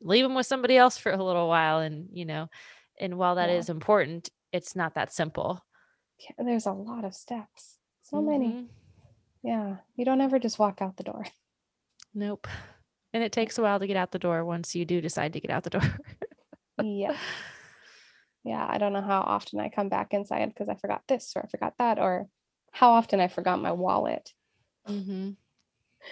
[0.00, 2.48] leave them with somebody else for a little while and, you know,
[3.00, 3.74] and while that is Yeah.
[3.74, 5.60] important, it's not that simple.
[6.18, 7.78] Yeah, There's a lot of steps.
[8.02, 8.48] So many.
[8.52, 8.68] Mhm.
[9.42, 9.76] Yeah.
[9.96, 11.24] You don't ever just walk out the door.
[12.14, 12.46] Nope.
[13.12, 15.40] And it takes a while to get out the door once you do decide to
[15.40, 15.82] get out the door.
[16.82, 17.16] yeah.
[18.46, 18.66] Yeah.
[18.68, 21.48] I don't know how often I come back inside because I forgot this or I
[21.48, 22.28] forgot that, or
[22.72, 24.32] how often I forgot my wallet.
[24.88, 25.30] mm-hmm.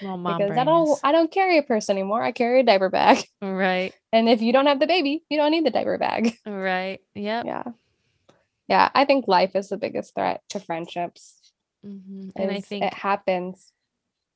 [0.02, 2.22] Well, mom because I don't I don't carry a purse anymore.
[2.22, 3.24] I carry a diaper bag.
[3.42, 6.36] right, And if you don't have the baby, you don't need the diaper bag.
[6.46, 7.00] right.
[7.14, 7.46] Yep.
[7.46, 7.64] Yeah.
[8.68, 8.90] Yeah.
[8.94, 11.52] I think life is the biggest threat to friendships.
[11.82, 13.72] hmm And I think it happens.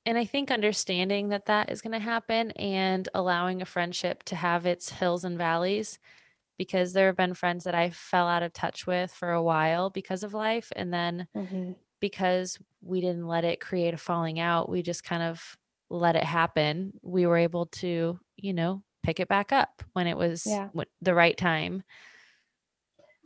[0.06, 4.36] and I think understanding that that is going to happen and allowing a friendship to
[4.36, 5.98] have its hills and valleys
[6.58, 9.90] because there have been friends that I fell out of touch with for a while
[9.90, 11.76] because of life and then Mhm.
[12.00, 15.56] because we didn't let it create a falling out we just kind of
[15.90, 20.16] let it happen we were able to you know pick it back up when it
[20.16, 20.68] was Yeah.
[21.00, 21.82] the right time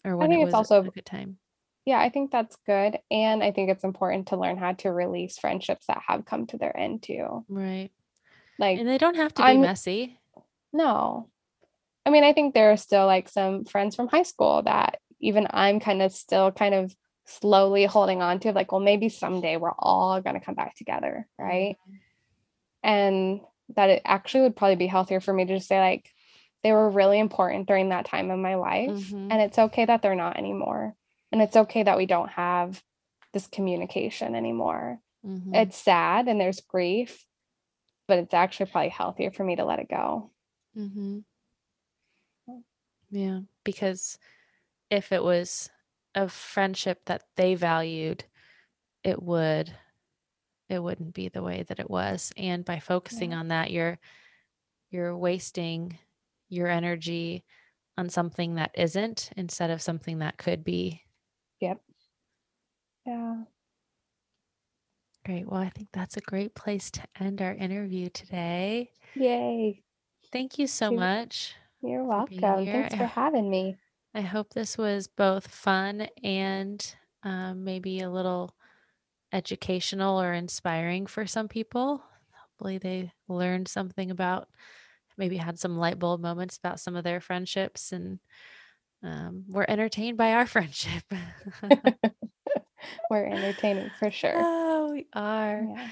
[0.05, 1.39] or when think it it's was also- a good time
[1.85, 3.01] Yeah, I think that's good.
[3.11, 6.57] And I think it's important to learn how to release friendships that have come to
[6.57, 7.45] their end too.
[7.49, 7.91] right
[8.57, 10.21] Like, and they don't have to be I'm- messy
[10.73, 11.29] no.
[12.05, 15.47] I mean, I think there are still like some friends from high school that even
[15.51, 16.95] I'm kind of still kind of
[17.27, 21.29] slowly holding on to, like, well, maybe someday we're all going to come back together.
[21.39, 21.77] Right.
[22.83, 23.41] and
[23.77, 26.11] that it actually would probably be healthier for me to just say like
[26.63, 29.29] they were really important during that time of my life Mhm.
[29.31, 30.95] and it's okay that they're not anymore
[31.31, 32.83] and it's okay that we don't have
[33.33, 35.55] this communication anymore Mhm.
[35.55, 37.25] it's sad and there's grief
[38.09, 40.31] but it's actually probably healthier for me to let it go
[40.77, 41.21] Mm-hmm.
[43.13, 44.19] Yeah, because
[44.91, 45.71] if it was
[46.15, 48.27] a friendship that they valued,
[49.05, 49.77] it would
[50.69, 52.33] it wouldn't be the way that it was.
[52.37, 53.35] And by focusing Yeah.
[53.35, 53.99] on that, you're
[54.91, 55.99] you're wasting
[56.49, 57.45] your energy
[57.99, 61.03] on something that isn't instead of something that could be.
[61.61, 61.83] Yep.
[63.07, 63.45] Yeah
[65.25, 65.49] Great.
[65.49, 68.93] Well, I think that's a great place to end our interview today.
[69.15, 69.85] yay
[70.33, 71.55] Thank you so much.
[71.83, 73.77] You're welcome thanks for having me
[74.15, 78.55] I hope this was both fun and um, maybe a little
[79.33, 82.03] educational or inspiring for some people.
[82.35, 84.49] Hopefully, they learned something about,
[85.17, 88.19] maybe had some light bulb moments about some of their friendships and
[89.03, 91.05] um, were entertained by our friendship.
[93.11, 95.65] we're entertaining for sure oh, we are.
[95.75, 95.89] yeah.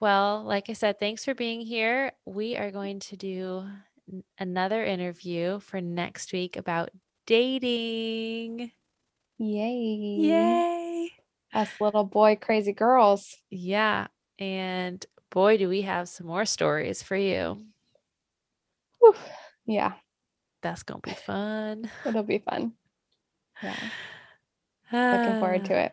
[0.00, 2.12] Well, like I said, thanks for being here.
[2.24, 3.64] We are going to do
[4.38, 6.90] another interview for next week about
[7.26, 8.72] dating.
[9.38, 11.10] yay Yay!
[11.52, 14.06] us little boy crazy girls Yeah.
[14.38, 17.62] And boy, do we have some more stories for you.
[19.00, 19.14] Whew.
[19.66, 19.92] yeah
[20.62, 21.90] That's going to be fun.
[22.06, 22.72] it'll be fun
[23.62, 23.76] yeah
[24.92, 25.68] looking forward ah.
[25.68, 25.92] to it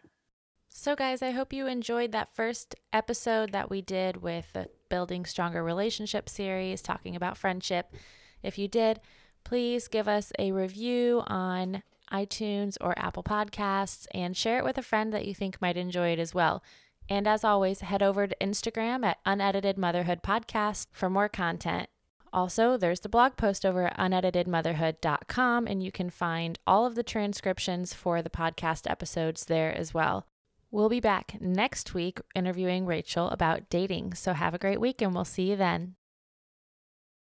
[0.70, 5.26] So, guys, I hope you enjoyed that first episode that we did with the Building
[5.26, 7.94] Stronger Relationship series, talking about friendship.
[8.44, 9.00] If you did,
[9.44, 14.84] please give us a review on iTunes or Apple Podcasts and share it with a
[14.84, 16.64] friend that you think might enjoy it as well.
[17.10, 21.90] And as always, head over to Instagram at Unedited Motherhood Podcast for more content.
[22.34, 27.04] Also, there's the blog post over at uneditedmotherhood.com, and you can find all of the
[27.04, 30.28] transcriptions for the podcast episodes there as well.
[30.70, 34.16] We'll be back next week interviewing Rachel about dating.
[34.16, 35.96] So have a great week, and we'll see you then.